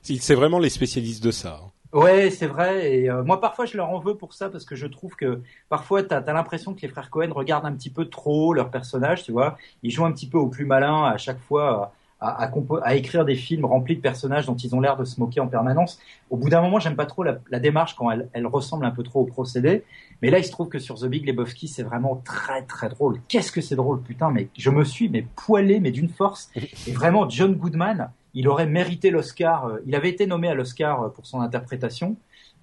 C'est 0.00 0.36
vraiment 0.36 0.60
les 0.60 0.70
spécialistes 0.70 1.24
de 1.24 1.32
ça. 1.32 1.60
Hein. 1.60 1.71
Ouais, 1.92 2.30
c'est 2.30 2.46
vrai. 2.46 2.94
Et 2.94 3.10
euh, 3.10 3.22
moi, 3.22 3.38
parfois, 3.40 3.66
je 3.66 3.76
leur 3.76 3.90
en 3.90 3.98
veux 3.98 4.16
pour 4.16 4.32
ça 4.32 4.48
parce 4.48 4.64
que 4.64 4.74
je 4.74 4.86
trouve 4.86 5.14
que 5.14 5.42
parfois, 5.68 6.02
t'as 6.02 6.20
as, 6.20 6.32
l'impression 6.32 6.74
que 6.74 6.80
les 6.80 6.88
frères 6.88 7.10
Cohen 7.10 7.30
regardent 7.32 7.66
un 7.66 7.74
petit 7.74 7.90
peu 7.90 8.06
trop 8.06 8.54
leurs 8.54 8.70
personnages, 8.70 9.24
tu 9.24 9.32
vois. 9.32 9.58
Ils 9.82 9.90
jouent 9.90 10.06
un 10.06 10.12
petit 10.12 10.28
peu 10.28 10.38
au 10.38 10.48
plus 10.48 10.64
malin 10.64 11.04
à 11.04 11.18
chaque 11.18 11.38
fois 11.40 11.92
à, 12.18 12.44
à, 12.44 12.50
à, 12.82 12.94
écrire 12.94 13.24
des 13.26 13.34
films 13.34 13.66
remplis 13.66 13.96
de 13.96 14.00
personnages 14.00 14.46
dont 14.46 14.54
ils 14.54 14.74
ont 14.74 14.80
l'air 14.80 14.96
de 14.96 15.04
se 15.04 15.20
moquer 15.20 15.40
en 15.40 15.48
permanence. 15.48 16.00
Au 16.30 16.36
bout 16.38 16.48
d'un 16.48 16.62
moment, 16.62 16.78
j'aime 16.78 16.96
pas 16.96 17.04
trop 17.04 17.24
la, 17.24 17.38
la, 17.50 17.58
démarche 17.60 17.94
quand 17.94 18.10
elle, 18.10 18.28
elle, 18.32 18.46
ressemble 18.46 18.86
un 18.86 18.90
peu 18.90 19.02
trop 19.02 19.20
au 19.20 19.26
procédé. 19.26 19.84
Mais 20.22 20.30
là, 20.30 20.38
il 20.38 20.44
se 20.44 20.50
trouve 20.52 20.68
que 20.68 20.78
sur 20.78 20.98
The 20.98 21.06
Big 21.06 21.26
Lebowski, 21.26 21.68
c'est 21.68 21.82
vraiment 21.82 22.22
très 22.24 22.62
très 22.62 22.88
drôle. 22.88 23.20
Qu'est-ce 23.28 23.52
que 23.52 23.60
c'est 23.60 23.76
drôle, 23.76 24.00
putain 24.00 24.30
Mais 24.30 24.48
je 24.56 24.70
me 24.70 24.84
suis 24.84 25.10
mais 25.10 25.26
poilé, 25.36 25.78
mais 25.78 25.90
d'une 25.90 26.08
force. 26.08 26.50
Et 26.86 26.92
vraiment, 26.92 27.28
John 27.28 27.54
Goodman, 27.54 28.10
il 28.34 28.48
aurait 28.48 28.66
mérité 28.66 29.10
l'Oscar. 29.10 29.66
Euh, 29.66 29.78
il 29.86 29.94
avait 29.94 30.10
été 30.10 30.26
nommé 30.26 30.48
à 30.48 30.54
l'Oscar 30.54 31.02
euh, 31.02 31.08
pour 31.08 31.26
son 31.26 31.40
interprétation. 31.40 32.16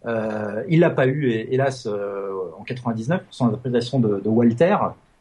Euh, 0.06 0.64
il 0.70 0.80
l'a 0.80 0.90
pas 0.90 1.08
eu, 1.08 1.30
hélas, 1.30 1.86
euh, 1.86 2.32
en 2.58 2.64
99 2.64 3.24
pour 3.24 3.34
son 3.34 3.48
interprétation 3.48 4.00
de, 4.00 4.20
de 4.20 4.30
Walter 4.30 4.78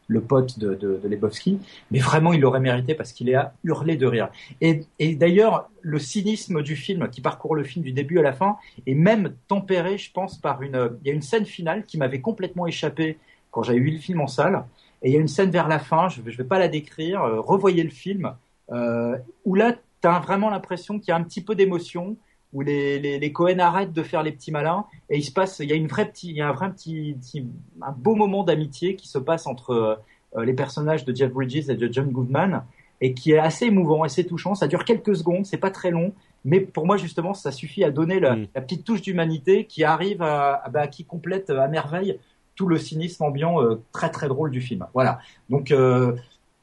le 0.08 0.22
pote 0.22 0.58
de, 0.58 0.74
de, 0.74 0.98
de 1.02 1.08
Lebowski, 1.08 1.58
mais 1.90 1.98
vraiment 1.98 2.32
il 2.32 2.40
l'aurait 2.40 2.60
mérité 2.60 2.94
parce 2.94 3.12
qu'il 3.12 3.28
est 3.28 3.34
à 3.34 3.52
hurler 3.62 3.96
de 3.96 4.06
rire. 4.06 4.30
Et, 4.62 4.80
et 4.98 5.14
d'ailleurs, 5.14 5.68
le 5.82 5.98
cynisme 5.98 6.62
du 6.62 6.76
film 6.76 7.08
qui 7.10 7.20
parcourt 7.20 7.54
le 7.54 7.62
film 7.62 7.84
du 7.84 7.92
début 7.92 8.18
à 8.18 8.22
la 8.22 8.32
fin 8.32 8.56
est 8.86 8.94
même 8.94 9.34
tempéré, 9.48 9.98
je 9.98 10.10
pense, 10.10 10.38
par 10.38 10.62
une. 10.62 10.92
Il 11.02 11.08
y 11.08 11.10
a 11.10 11.14
une 11.14 11.22
scène 11.22 11.44
finale 11.44 11.84
qui 11.84 11.98
m'avait 11.98 12.22
complètement 12.22 12.66
échappé 12.66 13.18
quand 13.50 13.62
j'avais 13.62 13.80
vu 13.80 13.90
le 13.90 13.98
film 13.98 14.20
en 14.20 14.26
salle. 14.26 14.64
Et 15.02 15.10
il 15.10 15.14
y 15.14 15.16
a 15.16 15.20
une 15.20 15.28
scène 15.28 15.50
vers 15.50 15.68
la 15.68 15.78
fin, 15.78 16.08
je 16.08 16.20
ne 16.20 16.30
vais 16.30 16.44
pas 16.44 16.58
la 16.58 16.68
décrire, 16.68 17.22
euh, 17.22 17.40
revoyez 17.40 17.82
le 17.82 17.90
film, 17.90 18.34
euh, 18.72 19.16
où 19.44 19.54
là, 19.54 19.76
tu 20.00 20.08
as 20.08 20.18
vraiment 20.20 20.50
l'impression 20.50 20.98
qu'il 20.98 21.08
y 21.08 21.12
a 21.12 21.16
un 21.16 21.22
petit 21.22 21.42
peu 21.42 21.54
d'émotion, 21.54 22.16
où 22.52 22.62
les, 22.62 22.98
les, 22.98 23.18
les, 23.18 23.32
Cohen 23.32 23.58
arrêtent 23.58 23.92
de 23.92 24.02
faire 24.02 24.22
les 24.22 24.32
petits 24.32 24.50
malins 24.50 24.86
et 25.10 25.18
il 25.18 25.22
se 25.22 25.32
passe, 25.32 25.58
il 25.58 25.68
y 25.68 25.72
a 25.72 25.76
une 25.76 25.86
vraie 25.86 26.08
petit, 26.08 26.30
il 26.30 26.36
y 26.36 26.40
a 26.40 26.48
un 26.48 26.52
vrai 26.52 26.70
petit, 26.72 27.16
petit 27.20 27.46
un 27.82 27.92
beau 27.92 28.14
moment 28.14 28.42
d'amitié 28.42 28.96
qui 28.96 29.06
se 29.06 29.18
passe 29.18 29.46
entre 29.46 30.00
euh, 30.36 30.44
les 30.44 30.54
personnages 30.54 31.04
de 31.04 31.14
Jeff 31.14 31.30
Bridges 31.30 31.68
et 31.68 31.74
de 31.74 31.92
John 31.92 32.10
Goodman 32.10 32.64
et 33.00 33.14
qui 33.14 33.32
est 33.32 33.38
assez 33.38 33.66
émouvant, 33.66 34.02
assez 34.02 34.26
touchant. 34.26 34.54
Ça 34.54 34.66
dure 34.66 34.84
quelques 34.84 35.16
secondes, 35.16 35.44
c'est 35.44 35.58
pas 35.58 35.70
très 35.70 35.90
long, 35.90 36.14
mais 36.44 36.60
pour 36.60 36.86
moi 36.86 36.96
justement, 36.96 37.34
ça 37.34 37.52
suffit 37.52 37.84
à 37.84 37.90
donner 37.90 38.18
la, 38.18 38.36
mm. 38.36 38.46
la 38.54 38.60
petite 38.62 38.84
touche 38.84 39.02
d'humanité 39.02 39.64
qui 39.66 39.84
arrive 39.84 40.22
à, 40.22 40.54
à 40.54 40.68
bah, 40.70 40.86
qui 40.86 41.04
complète 41.04 41.50
à 41.50 41.68
merveille 41.68 42.18
tout 42.58 42.66
le 42.66 42.78
cynisme 42.78 43.22
ambiant 43.22 43.62
euh, 43.62 43.80
très 43.92 44.10
très 44.10 44.26
drôle 44.26 44.50
du 44.50 44.60
film. 44.60 44.86
Voilà. 44.92 45.20
Donc 45.48 45.70
euh, 45.70 46.16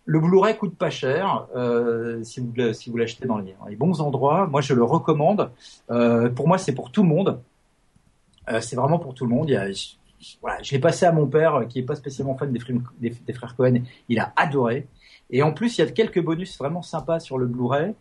le 0.05 0.19
Blu-ray 0.19 0.55
coûte 0.55 0.77
pas 0.77 0.89
cher 0.89 1.47
euh, 1.55 2.23
si 2.23 2.39
vous 2.39 2.97
l'achetez 2.97 3.25
dans 3.25 3.39
les, 3.39 3.75
bons 3.75 4.01
endroits. 4.01 4.47
Moi, 4.47 4.61
je 4.61 4.73
le 4.73 4.83
recommande. 4.83 5.51
Euh, 5.89 6.29
pour 6.29 6.47
moi, 6.47 6.57
c'est 6.57 6.73
pour 6.73 6.91
tout 6.91 7.03
le 7.03 7.09
monde. 7.09 7.41
Euh, 8.49 8.61
c'est 8.61 8.75
vraiment 8.75 8.99
pour 8.99 9.15
tout 9.15 9.25
le 9.25 9.31
monde. 9.31 9.49
Il 9.49 9.53
y 9.53 9.57
a, 9.57 9.71
je, 9.71 9.95
voilà, 10.41 10.59
l'ai 10.71 10.79
passé 10.79 11.05
à 11.05 11.11
mon 11.11 11.25
père, 11.25 11.67
qui 11.67 11.79
est 11.79 11.83
pas 11.83 11.95
spécialement 11.95 12.37
fan 12.37 12.51
des, 12.51 12.59
des, 12.99 13.09
des, 13.09 13.33
frères 13.33 13.55
Cohen. 13.55 13.81
Il 14.07 14.19
a 14.19 14.31
adoré. 14.35 14.87
Et 15.31 15.41
en 15.41 15.51
plus, 15.51 15.77
il 15.77 15.81
y 15.81 15.83
a 15.83 15.91
quelques 15.91 16.23
bonus 16.23 16.55
vraiment 16.59 16.83
sympas 16.83 17.19
sur 17.19 17.39
le 17.39 17.47
Blu-ray 17.47 17.95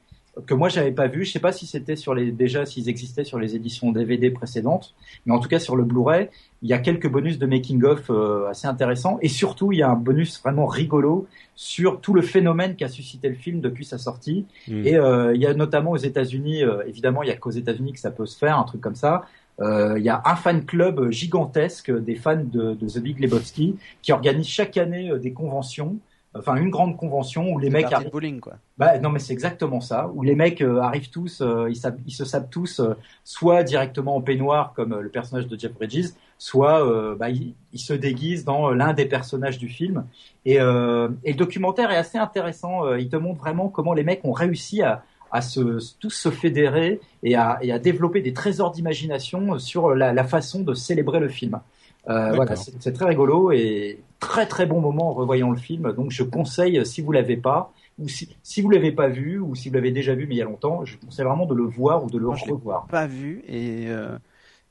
que 0.46 0.54
moi 0.54 0.68
j'avais 0.68 0.92
pas 0.92 1.06
vu. 1.06 1.24
Je 1.24 1.32
sais 1.32 1.40
pas 1.40 1.52
si 1.52 1.66
c'était 1.66 1.96
sur 1.96 2.14
les 2.14 2.32
déjà 2.32 2.66
s'ils 2.66 2.88
existaient 2.88 3.24
sur 3.24 3.38
les 3.38 3.54
éditions 3.56 3.92
DVD 3.92 4.30
précédentes, 4.30 4.94
mais 5.26 5.34
en 5.34 5.38
tout 5.38 5.48
cas 5.48 5.58
sur 5.58 5.76
le 5.76 5.84
Blu-ray, 5.84 6.28
il 6.62 6.68
y 6.68 6.72
a 6.72 6.78
quelques 6.78 7.08
bonus 7.08 7.38
de 7.38 7.46
making 7.46 7.82
of 7.84 8.10
euh, 8.10 8.48
assez 8.48 8.66
intéressants 8.66 9.18
et 9.22 9.28
surtout 9.28 9.72
il 9.72 9.78
y 9.78 9.82
a 9.82 9.90
un 9.90 9.96
bonus 9.96 10.40
vraiment 10.40 10.66
rigolo 10.66 11.26
sur 11.54 12.00
tout 12.00 12.14
le 12.14 12.22
phénomène 12.22 12.74
qu'a 12.76 12.88
suscité 12.88 13.28
le 13.28 13.34
film 13.34 13.60
depuis 13.60 13.84
sa 13.84 13.98
sortie. 13.98 14.46
Mmh. 14.68 14.86
Et 14.86 14.96
euh, 14.96 15.34
il 15.34 15.40
y 15.40 15.46
a 15.46 15.54
notamment 15.54 15.92
aux 15.92 15.96
États-Unis, 15.96 16.64
euh, 16.64 16.82
évidemment 16.86 17.22
il 17.22 17.28
y 17.28 17.32
a 17.32 17.36
qu'aux 17.36 17.50
États-Unis 17.50 17.92
que 17.92 18.00
ça 18.00 18.10
peut 18.10 18.26
se 18.26 18.36
faire 18.36 18.58
un 18.58 18.64
truc 18.64 18.80
comme 18.80 18.96
ça. 18.96 19.22
Il 19.60 20.02
y 20.02 20.08
a 20.08 20.20
un 20.24 20.34
fan 20.34 20.64
club 20.64 21.12
gigantesque 21.12 21.92
des 21.92 22.16
fans 22.16 22.42
de, 22.42 22.74
de 22.74 22.88
The 22.88 22.98
Big 22.98 23.20
Lebowski 23.20 23.76
qui 24.02 24.10
organise 24.10 24.48
chaque 24.48 24.76
année 24.76 25.12
des 25.20 25.32
conventions 25.32 25.98
enfin 26.34 26.56
une 26.56 26.70
grande 26.70 26.96
convention 26.96 27.52
où 27.52 27.58
les 27.58 27.70
mecs 27.70 27.92
arrivent 27.92 28.10
bowling 28.10 28.40
quoi. 28.40 28.54
Bah 28.76 28.98
non 28.98 29.10
mais 29.10 29.18
c'est 29.18 29.32
exactement 29.32 29.80
ça 29.80 30.10
où 30.14 30.22
les 30.22 30.34
mecs 30.34 30.60
euh, 30.60 30.80
arrivent 30.80 31.10
tous 31.10 31.40
euh, 31.40 31.70
ils, 31.70 31.80
ils, 32.06 32.12
se 32.12 32.24
sapent 32.24 32.50
tous 32.50 32.80
euh, 32.80 32.94
soit 33.22 33.62
directement 33.62 34.16
en 34.16 34.20
peignoir 34.20 34.72
comme 34.74 34.98
le 34.98 35.08
personnage 35.08 35.46
de 35.46 35.58
Jeff 35.58 35.72
Bridges 35.72 36.10
soit 36.38 36.84
bah, 37.16 37.30
ils, 37.30 37.54
ils, 37.72 37.78
se 37.78 37.94
déguisent 37.94 38.44
dans 38.44 38.70
l'un 38.70 38.92
des 38.92 39.06
personnages 39.06 39.58
du 39.58 39.68
film 39.68 40.04
et, 40.44 40.54
et, 40.54 40.58
le 40.58 41.34
documentaire 41.34 41.90
est 41.90 41.96
assez 41.96 42.18
intéressant 42.18 42.92
il 42.96 43.08
te 43.08 43.16
montre 43.16 43.40
vraiment 43.40 43.68
comment 43.68 43.94
les 43.94 44.02
mecs 44.02 44.24
ont 44.24 44.32
réussi 44.32 44.82
à 44.82 45.04
à 45.30 45.40
se, 45.40 45.80
tous 45.98 46.10
se 46.10 46.30
fédérer 46.30 47.00
et 47.24 47.34
à, 47.34 47.58
et 47.60 47.72
à 47.72 47.80
développer 47.80 48.20
des 48.20 48.32
trésors 48.32 48.70
d'imagination 48.70 49.58
sur 49.58 49.92
la, 49.92 50.12
la, 50.12 50.22
façon 50.22 50.60
de 50.60 50.74
célébrer 50.74 51.18
le 51.18 51.28
film. 51.28 51.60
Euh, 52.08 52.32
voilà, 52.32 52.54
c'est 52.56 52.92
très 52.92 53.06
rigolo 53.06 53.50
et 53.50 54.02
très 54.20 54.46
très 54.46 54.66
bon 54.66 54.80
moment 54.80 55.10
en 55.10 55.14
revoyant 55.14 55.50
le 55.50 55.56
film. 55.56 55.92
Donc 55.92 56.10
je 56.10 56.22
conseille, 56.22 56.84
si 56.84 57.00
vous 57.00 57.12
l'avez 57.12 57.36
pas, 57.36 57.72
ou 57.98 58.08
si, 58.08 58.36
si 58.42 58.60
vous 58.60 58.70
l'avez 58.70 58.92
pas 58.92 59.08
vu, 59.08 59.38
ou 59.38 59.54
si 59.54 59.68
vous 59.68 59.74
l'avez 59.74 59.90
déjà 59.90 60.14
vu 60.14 60.26
mais 60.26 60.34
il 60.34 60.38
y 60.38 60.42
a 60.42 60.46
longtemps, 60.46 60.84
je 60.84 60.96
conseille 60.98 61.24
vraiment 61.24 61.46
de 61.46 61.54
le 61.54 61.64
voir 61.64 62.04
ou 62.04 62.10
de 62.10 62.18
le 62.18 62.26
Moi, 62.26 62.36
revoir. 62.48 62.84
Je 62.86 62.92
pas 62.92 63.06
vu 63.06 63.42
et 63.48 63.86
euh, 63.88 64.18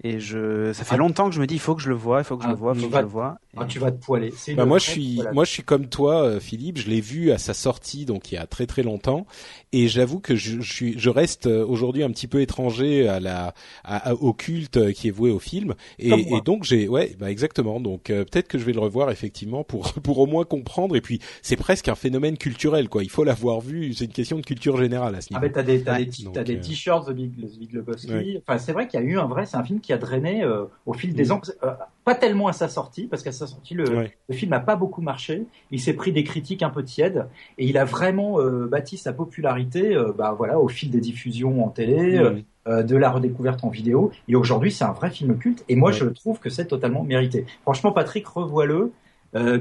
et 0.04 0.20
je 0.20 0.74
ça 0.74 0.84
fait 0.84 0.96
ah. 0.96 0.98
longtemps 0.98 1.30
que 1.30 1.36
je 1.36 1.40
me 1.40 1.48
dis 1.48 1.56
il 1.56 1.60
faut 1.60 1.76
que 1.76 1.82
je 1.82 1.90
le 1.90 1.96
vois, 1.96 2.20
il 2.20 2.24
faut 2.24 2.38
que 2.38 2.44
je 2.44 2.50
ah, 2.50 2.52
le 2.52 2.58
vois, 2.58 2.74
il 2.76 2.82
faut 2.82 2.90
que 2.90 2.96
je 2.96 3.02
le 3.02 3.08
vois. 3.08 3.38
Ah, 3.56 3.66
tu 3.66 3.80
vas 3.80 3.92
te 3.92 4.04
poiler. 4.04 4.34
Bah 4.56 4.66
moi 4.66 4.78
je 4.80 4.90
suis 4.90 5.22
moi 5.34 5.46
je 5.46 5.52
suis 5.52 5.64
comme 5.64 5.88
toi 5.88 6.24
euh, 6.24 6.40
Philippe, 6.40 6.78
je 6.78 6.90
l'ai 6.90 7.02
vu 7.02 7.32
à 7.32 7.38
sa 7.38 7.54
sortie 7.54 8.06
donc 8.06 8.32
il 8.32 8.36
y 8.36 8.38
a 8.38 8.46
très 8.46 8.66
très 8.66 8.84
longtemps 8.84 9.26
et 9.74 9.88
j'avoue 9.88 10.20
que 10.20 10.36
je, 10.36 10.62
je, 10.62 10.74
suis 10.74 11.00
je 11.00 11.10
reste 11.10 11.48
euh, 11.48 11.66
aujourd'hui 11.66 12.04
un 12.04 12.12
petit 12.12 12.28
peu 12.28 12.42
étranger 12.42 13.08
à 13.08 13.20
la 13.20 13.54
à, 13.84 14.14
au 14.14 14.34
culte 14.34 14.78
euh, 14.78 14.92
qui 14.92 15.08
est 15.08 15.12
voué 15.12 15.32
au 15.32 15.40
film 15.40 15.74
et, 16.00 16.12
et 16.12 16.42
donc 16.42 16.64
j'ai 16.64 16.88
ouais 16.88 17.16
bah 17.20 17.32
exactement 17.32 17.80
donc 17.80 18.10
euh, 18.10 18.24
peut-être 18.24 18.48
que 18.48 18.58
je 18.58 18.66
vais 18.66 18.74
le 18.74 18.80
revoir 18.80 19.10
effectivement 19.10 19.64
pour 19.64 19.94
pour 20.04 20.20
au 20.20 20.28
moins 20.28 20.46
comprendre 20.46 20.96
et 20.96 21.02
puis 21.02 21.20
c'est 21.42 21.56
presque 21.56 21.90
un 21.90 21.96
phénomène 21.96 22.38
culturel 22.38 22.88
quoi 22.88 23.04
il 23.04 23.10
faut 23.10 23.24
l'avoir 23.24 23.62
vu 23.62 23.94
c'est 23.94 24.06
une 24.06 24.12
question 24.12 24.38
de 24.38 24.44
culture 24.44 24.78
générale 24.78 25.16
à 25.16 25.22
ce 25.22 25.30
niveau. 25.32 25.40
Ah 25.44 25.46
mais 25.46 25.52
t'as 25.52 25.64
des 25.64 25.84
t'as 25.84 26.44
des, 26.44 26.60
t-shirts 26.60 27.08
The 27.08 27.12
Big, 27.12 27.36
The 27.36 27.60
Big 27.60 27.74
Lebowski 27.74 28.12
ouais. 28.12 28.44
enfin 28.46 28.60
c'est 28.60 28.74
vrai 28.74 28.88
qu'il 28.88 29.00
y 29.00 29.04
a 29.04 29.06
eu 29.06 29.18
un 29.18 29.26
vrai 29.26 29.46
c'est 29.46 29.58
un 29.58 29.64
film 29.64 29.80
qui 29.80 29.93
a 29.94 29.98
drainé 29.98 30.44
euh, 30.44 30.66
au 30.86 30.94
fil 30.94 31.14
des 31.14 31.28
mmh. 31.28 31.32
ans 31.32 31.42
euh, 31.64 31.72
pas 32.04 32.16
tellement 32.16 32.48
à 32.48 32.54
sa 32.54 32.68
sortie 32.68 33.08
parce 33.08 33.24
qu'à 33.24 33.32
sa 33.32 33.48
sortie 33.48 33.74
le, 33.74 33.98
ouais. 33.98 34.18
le 34.28 34.36
film 34.36 34.52
n'a 34.52 34.60
pas 34.60 34.76
beaucoup 34.76 35.02
marché 35.02 35.46
il 35.72 35.80
s'est 35.80 35.94
pris 35.94 36.12
des 36.12 36.24
critiques 36.24 36.64
un 36.64 36.70
peu 36.70 36.84
tièdes 36.84 37.28
et 37.58 37.66
il 37.66 37.78
a 37.78 37.86
vraiment 37.86 38.40
bâti 38.68 38.98
sa 38.98 39.14
popularité 39.14 39.94
euh, 40.04 40.14
bah 40.16 40.34
voilà, 40.38 40.60
au 40.60 40.68
fil 40.68 40.90
des 40.90 41.00
diffusions 41.00 41.66
en 41.66 41.70
télé, 41.70 42.20
mmh. 42.20 42.44
euh, 42.68 42.84
de 42.84 42.96
la 42.96 43.10
redécouverte 43.10 43.64
en 43.64 43.70
vidéo. 43.70 44.12
Et 44.28 44.36
aujourd'hui, 44.36 44.72
c'est 44.72 44.84
un 44.84 44.92
vrai 44.92 45.10
film 45.10 45.38
culte. 45.38 45.64
Et 45.70 45.76
moi, 45.76 45.92
ouais. 45.92 45.98
je 45.98 46.06
trouve 46.06 46.40
que 46.40 46.50
c'est 46.50 46.66
totalement 46.66 47.04
mérité. 47.04 47.46
Franchement, 47.64 47.92
Patrick, 47.92 48.28
revois-le. 48.28 48.92
Euh, 49.36 49.60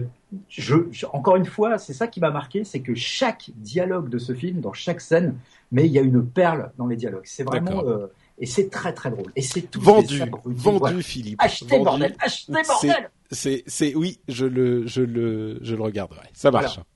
je, 0.49 0.77
je, 0.91 1.07
encore 1.13 1.37
une 1.37 1.47
fois, 1.47 1.79
c'est 1.79 1.95
ça 1.95 2.07
qui 2.07 2.21
m'a 2.21 2.31
marqué, 2.31 2.65
c'est 2.65 2.81
que 2.81 2.95
chaque 2.95 3.51
dialogue 3.57 4.09
de 4.09 4.19
ce 4.19 4.35
film, 4.35 4.61
dans 4.61 4.73
chaque 4.73 5.01
scène, 5.01 5.37
mais 5.71 5.87
il 5.87 5.93
y 5.93 5.99
a 5.99 6.03
une 6.03 6.25
perle 6.25 6.73
dans 6.77 6.87
les 6.87 6.97
dialogues. 6.97 7.25
C'est 7.25 7.45
vraiment 7.45 7.83
euh, 7.87 8.07
et 8.43 8.47
c'est 8.47 8.69
très 8.69 8.93
très 8.93 9.11
drôle. 9.11 9.33
Et 9.37 9.41
c'est 9.41 9.63
tout 9.63 9.81
vendu, 9.81 10.19
vendu, 10.45 10.79
voilà. 10.79 11.01
Philippe. 11.01 11.41
Achetez 11.41 11.79
vendu. 11.79 11.85
bordel, 11.85 12.17
achetez 12.19 12.53
bordel. 12.53 13.11
C'est, 13.31 13.63
c'est, 13.69 13.95
oui, 13.95 14.19
je 14.29 14.45
le, 14.45 14.87
je 14.87 15.01
le, 15.01 15.59
je 15.63 15.75
le 15.77 15.83
regarderai. 15.83 16.27
Ça 16.35 16.51
marche. 16.51 16.75
Voilà. 16.75 16.87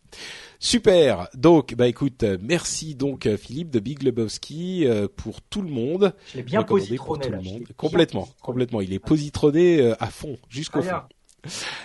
Super. 0.58 1.28
Donc, 1.34 1.74
bah 1.74 1.86
écoute, 1.86 2.24
merci 2.42 2.96
donc 2.96 3.28
Philippe 3.36 3.70
de 3.70 3.78
Big 3.78 4.02
Lebowski 4.02 4.86
euh, 4.86 5.06
pour 5.14 5.40
tout 5.40 5.62
le 5.62 5.70
monde. 5.70 6.14
Je 6.32 6.38
l'ai 6.38 6.42
bien 6.42 6.64
positronné 6.64 6.98
pour 6.98 7.18
tout 7.20 7.30
le 7.30 7.42
monde. 7.42 7.64
Complètement, 7.76 8.28
complètement. 8.42 8.80
Il 8.80 8.92
est 8.92 8.98
positronné 8.98 9.80
euh, 9.80 9.94
à 10.00 10.08
fond, 10.08 10.36
jusqu'au 10.48 10.82
fond. 10.82 11.00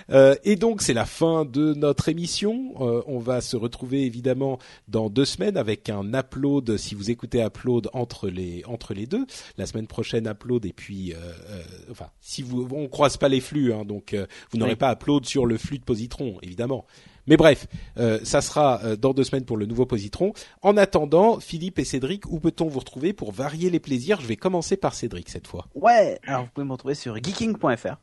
Euh, 0.09 0.35
et 0.43 0.55
donc 0.55 0.81
c'est 0.81 0.93
la 0.93 1.05
fin 1.05 1.45
de 1.45 1.73
notre 1.73 2.09
émission. 2.09 2.73
Euh, 2.79 3.01
on 3.07 3.19
va 3.19 3.41
se 3.41 3.55
retrouver 3.55 4.05
évidemment 4.05 4.59
dans 4.87 5.09
deux 5.09 5.25
semaines 5.25 5.57
avec 5.57 5.89
un 5.89 6.13
upload. 6.13 6.77
Si 6.77 6.95
vous 6.95 7.11
écoutez 7.11 7.41
upload 7.43 7.89
entre 7.93 8.29
les 8.29 8.63
entre 8.67 8.93
les 8.93 9.05
deux, 9.05 9.25
la 9.57 9.65
semaine 9.65 9.87
prochaine 9.87 10.27
upload 10.27 10.65
et 10.65 10.73
puis 10.73 11.13
euh, 11.13 11.17
euh 11.49 11.61
enfin 11.89 12.09
si 12.19 12.41
vous 12.41 12.67
on 12.71 12.87
croise 12.87 13.17
pas 13.17 13.29
les 13.29 13.41
flux, 13.41 13.73
hein, 13.73 13.85
donc 13.85 14.13
euh, 14.13 14.25
vous 14.51 14.57
n'aurez 14.57 14.71
Oui. 14.71 14.77
pas 14.77 14.93
upload 14.93 15.25
sur 15.25 15.45
le 15.45 15.57
flux 15.57 15.79
de 15.79 15.83
Positron 15.83 16.37
évidemment. 16.41 16.85
Mais 17.27 17.37
bref, 17.37 17.67
euh, 17.97 18.19
ça 18.23 18.41
sera 18.41 18.81
euh, 18.83 18.95
dans 18.95 19.13
deux 19.13 19.23
semaines 19.23 19.45
pour 19.45 19.57
le 19.57 19.65
nouveau 19.65 19.85
Positron. 19.85 20.33
En 20.61 20.77
attendant, 20.77 21.39
Philippe 21.39 21.79
et 21.79 21.85
Cédric, 21.85 22.25
où 22.31 22.39
peut-on 22.39 22.67
vous 22.67 22.79
retrouver 22.79 23.13
pour 23.13 23.31
varier 23.31 23.69
les 23.69 23.79
plaisirs? 23.79 24.21
Je 24.21 24.27
vais 24.27 24.35
commencer 24.35 24.77
par 24.77 24.93
Cédric 24.93 25.29
cette 25.29 25.47
fois. 25.47 25.67
Ouais, 25.75 26.19
alors 26.25 26.43
vous 26.43 26.49
pouvez 26.53 26.65
me 26.65 26.71
retrouver 26.71 26.95
sur 26.95 27.15
geeking.fr 27.15 27.97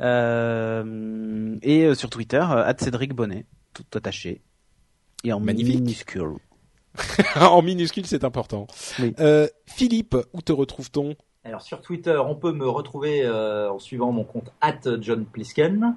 et 0.00 0.04
euh, 0.04 1.94
sur 1.94 2.10
Twitter, 2.10 2.44
euh, 2.50 2.72
Cédric 2.78 3.14
Bonnet, 3.14 3.46
tout 3.74 3.84
attaché 3.94 4.42
et 5.24 5.32
en 5.32 5.40
Magnifique. 5.40 5.80
minuscule. 5.80 6.34
en 7.36 7.62
minuscule, 7.62 8.06
c'est 8.06 8.24
important. 8.24 8.66
Oui. 8.98 9.14
Euh, 9.20 9.46
Philippe, 9.66 10.16
où 10.32 10.42
te 10.42 10.52
retrouve-t-on? 10.52 11.14
Alors 11.44 11.62
sur 11.62 11.80
Twitter, 11.80 12.20
on 12.24 12.34
peut 12.34 12.52
me 12.52 12.68
retrouver 12.68 13.24
euh, 13.24 13.70
en 13.70 13.78
suivant 13.78 14.12
mon 14.12 14.24
compte 14.24 14.52
@johnplisken. 15.00 15.96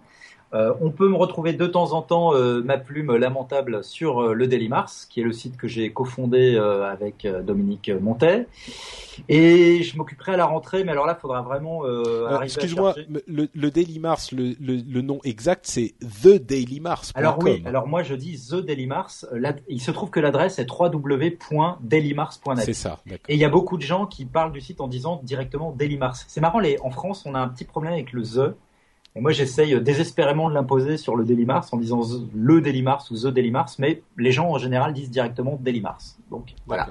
Euh, 0.53 0.73
on 0.81 0.91
peut 0.91 1.07
me 1.07 1.15
retrouver 1.15 1.53
de 1.53 1.65
temps 1.65 1.93
en 1.93 2.01
temps 2.01 2.33
euh, 2.35 2.61
ma 2.61 2.77
plume 2.77 3.15
lamentable 3.15 3.85
sur 3.85 4.21
euh, 4.21 4.33
le 4.33 4.47
Daily 4.47 4.67
Mars, 4.67 5.07
qui 5.09 5.21
est 5.21 5.23
le 5.23 5.31
site 5.31 5.55
que 5.55 5.67
j'ai 5.67 5.93
cofondé 5.93 6.55
euh, 6.55 6.91
avec 6.91 7.23
euh, 7.23 7.41
Dominique 7.41 7.89
Montet. 7.89 8.47
Et 9.29 9.81
je 9.83 9.97
m'occuperai 9.97 10.33
à 10.33 10.37
la 10.37 10.45
rentrée, 10.45 10.83
mais 10.83 10.91
alors 10.91 11.05
là, 11.05 11.15
il 11.17 11.21
faudra 11.21 11.41
vraiment 11.41 11.83
Excuse-moi, 12.41 12.95
le, 13.27 13.47
le 13.53 13.71
Daily 13.71 13.99
Mars, 13.99 14.31
le, 14.31 14.55
le, 14.59 14.77
le 14.77 15.01
nom 15.01 15.19
exact, 15.23 15.65
c'est 15.67 15.93
TheDailyMars.com. 16.23 17.13
Alors 17.15 17.37
oui, 17.41 17.61
alors 17.65 17.87
moi 17.87 18.03
je 18.03 18.15
dis 18.15 18.37
The 18.49 18.55
Daily 18.55 18.87
Mars. 18.87 19.27
Là, 19.31 19.53
il 19.67 19.81
se 19.81 19.91
trouve 19.91 20.09
que 20.09 20.19
l'adresse 20.19 20.59
est 20.59 20.67
www.dailymars.net. 20.69 22.65
c'est 22.65 22.73
ça, 22.73 22.99
d'accord. 23.05 23.25
Et 23.29 23.35
il 23.35 23.39
y 23.39 23.45
a 23.45 23.49
beaucoup 23.49 23.77
de 23.77 23.83
gens 23.83 24.05
qui 24.05 24.25
parlent 24.25 24.51
du 24.53 24.61
site 24.61 24.81
en 24.81 24.87
disant 24.87 25.21
directement 25.23 25.71
Daily 25.71 25.97
Mars. 25.97 26.25
C'est 26.27 26.41
marrant, 26.41 26.59
les, 26.59 26.77
en 26.81 26.89
France, 26.89 27.23
on 27.25 27.35
a 27.35 27.39
un 27.39 27.47
petit 27.47 27.65
problème 27.65 27.93
avec 27.93 28.11
le 28.13 28.23
The. 28.23 28.55
Et 29.15 29.19
moi, 29.19 29.31
j'essaye 29.31 29.79
désespérément 29.81 30.49
de 30.49 30.53
l'imposer 30.53 30.97
sur 30.97 31.15
le 31.15 31.25
Daily 31.25 31.45
Mars 31.45 31.73
en 31.73 31.77
disant 31.77 32.01
le 32.33 32.61
Daily 32.61 32.81
Mars 32.81 33.11
ou 33.11 33.15
The 33.15 33.27
Daily 33.27 33.51
Mars, 33.51 33.77
mais 33.77 34.03
les 34.17 34.31
gens 34.31 34.49
en 34.49 34.57
général 34.57 34.93
disent 34.93 35.11
directement 35.11 35.57
Daily 35.61 35.81
Mars. 35.81 36.17
Donc 36.29 36.53
voilà. 36.65 36.87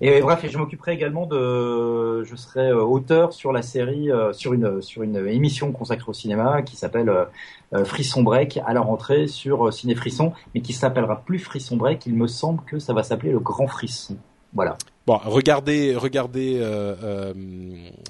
Et 0.00 0.20
bref, 0.20 0.44
et 0.44 0.50
je 0.50 0.58
m'occuperai 0.58 0.92
également 0.92 1.26
de, 1.26 2.22
je 2.24 2.36
serai 2.36 2.68
euh, 2.68 2.82
auteur 2.82 3.32
sur 3.32 3.52
la 3.52 3.62
série, 3.62 4.10
euh, 4.10 4.34
sur 4.34 4.52
une 4.52 4.82
sur 4.82 5.02
une 5.02 5.16
émission 5.26 5.72
consacrée 5.72 6.10
au 6.10 6.12
cinéma 6.12 6.60
qui 6.60 6.76
s'appelle 6.76 7.08
euh, 7.08 7.84
Frisson 7.84 8.22
Break 8.22 8.60
à 8.66 8.74
la 8.74 8.82
rentrée 8.82 9.26
sur 9.26 9.72
Ciné 9.72 9.94
Frisson, 9.94 10.32
mais 10.54 10.60
qui 10.60 10.74
s'appellera 10.74 11.22
plus 11.22 11.38
Frisson 11.38 11.76
Break. 11.76 12.04
Il 12.04 12.14
me 12.14 12.26
semble 12.26 12.62
que 12.64 12.78
ça 12.78 12.92
va 12.92 13.02
s'appeler 13.02 13.32
le 13.32 13.40
Grand 13.40 13.66
Frisson. 13.66 14.16
Voilà. 14.56 14.76
Bon, 15.06 15.20
regardez, 15.24 15.94
regardez, 15.94 16.58
euh, 16.58 16.96
euh, 17.02 17.32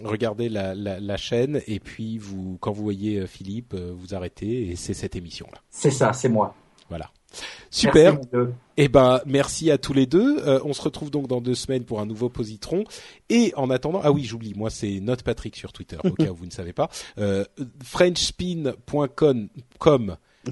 regardez 0.02 0.48
la, 0.48 0.74
la, 0.74 0.98
la 0.98 1.16
chaîne 1.18 1.60
et 1.66 1.78
puis 1.78 2.16
vous, 2.16 2.56
quand 2.60 2.72
vous 2.72 2.82
voyez 2.82 3.18
euh, 3.18 3.26
Philippe, 3.26 3.74
vous 3.74 4.14
arrêtez 4.14 4.70
et 4.70 4.76
c'est 4.76 4.94
cette 4.94 5.14
émission-là. 5.14 5.58
C'est 5.70 5.90
ça, 5.90 6.14
c'est 6.14 6.30
moi. 6.30 6.54
Voilà. 6.88 7.10
Super. 7.70 8.14
Merci. 8.14 8.28
Eh 8.78 8.88
ben, 8.88 9.20
merci 9.26 9.70
à 9.70 9.78
tous 9.78 9.92
les 9.92 10.06
deux. 10.06 10.42
Euh, 10.46 10.58
on 10.64 10.72
se 10.72 10.82
retrouve 10.82 11.10
donc 11.10 11.28
dans 11.28 11.40
deux 11.40 11.54
semaines 11.54 11.84
pour 11.84 12.00
un 12.00 12.06
nouveau 12.06 12.28
Positron. 12.28 12.82
Et 13.28 13.52
en 13.56 13.70
attendant, 13.70 14.00
ah 14.02 14.10
oui, 14.12 14.24
j'oublie, 14.24 14.54
moi 14.54 14.70
c'est 14.70 15.00
Note 15.00 15.22
Patrick 15.22 15.56
sur 15.56 15.72
Twitter, 15.72 15.98
au 16.04 16.12
cas 16.12 16.30
où 16.30 16.34
vous 16.34 16.46
ne 16.46 16.50
savez 16.50 16.72
pas. 16.72 16.88
Euh, 17.18 17.44
Frenchspin.com. 17.82 19.48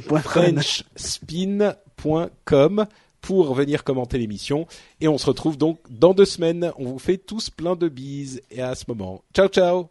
Frenchspin.com 0.00 2.86
pour 3.24 3.54
venir 3.54 3.84
commenter 3.84 4.18
l'émission. 4.18 4.66
Et 5.00 5.08
on 5.08 5.16
se 5.18 5.26
retrouve 5.26 5.56
donc 5.56 5.78
dans 5.90 6.12
deux 6.12 6.26
semaines. 6.26 6.72
On 6.78 6.84
vous 6.84 6.98
fait 6.98 7.16
tous 7.16 7.48
plein 7.48 7.74
de 7.74 7.88
bises. 7.88 8.42
Et 8.50 8.60
à 8.60 8.74
ce 8.74 8.84
moment, 8.86 9.22
ciao 9.34 9.48
ciao. 9.48 9.88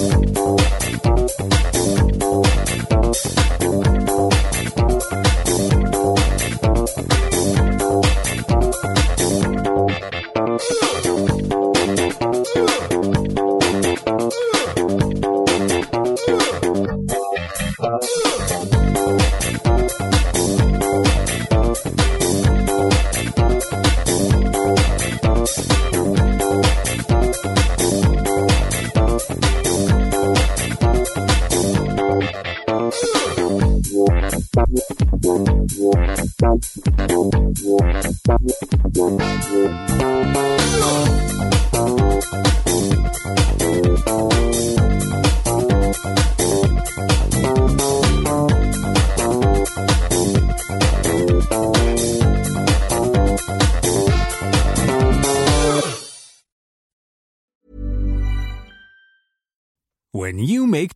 When 0.00 0.29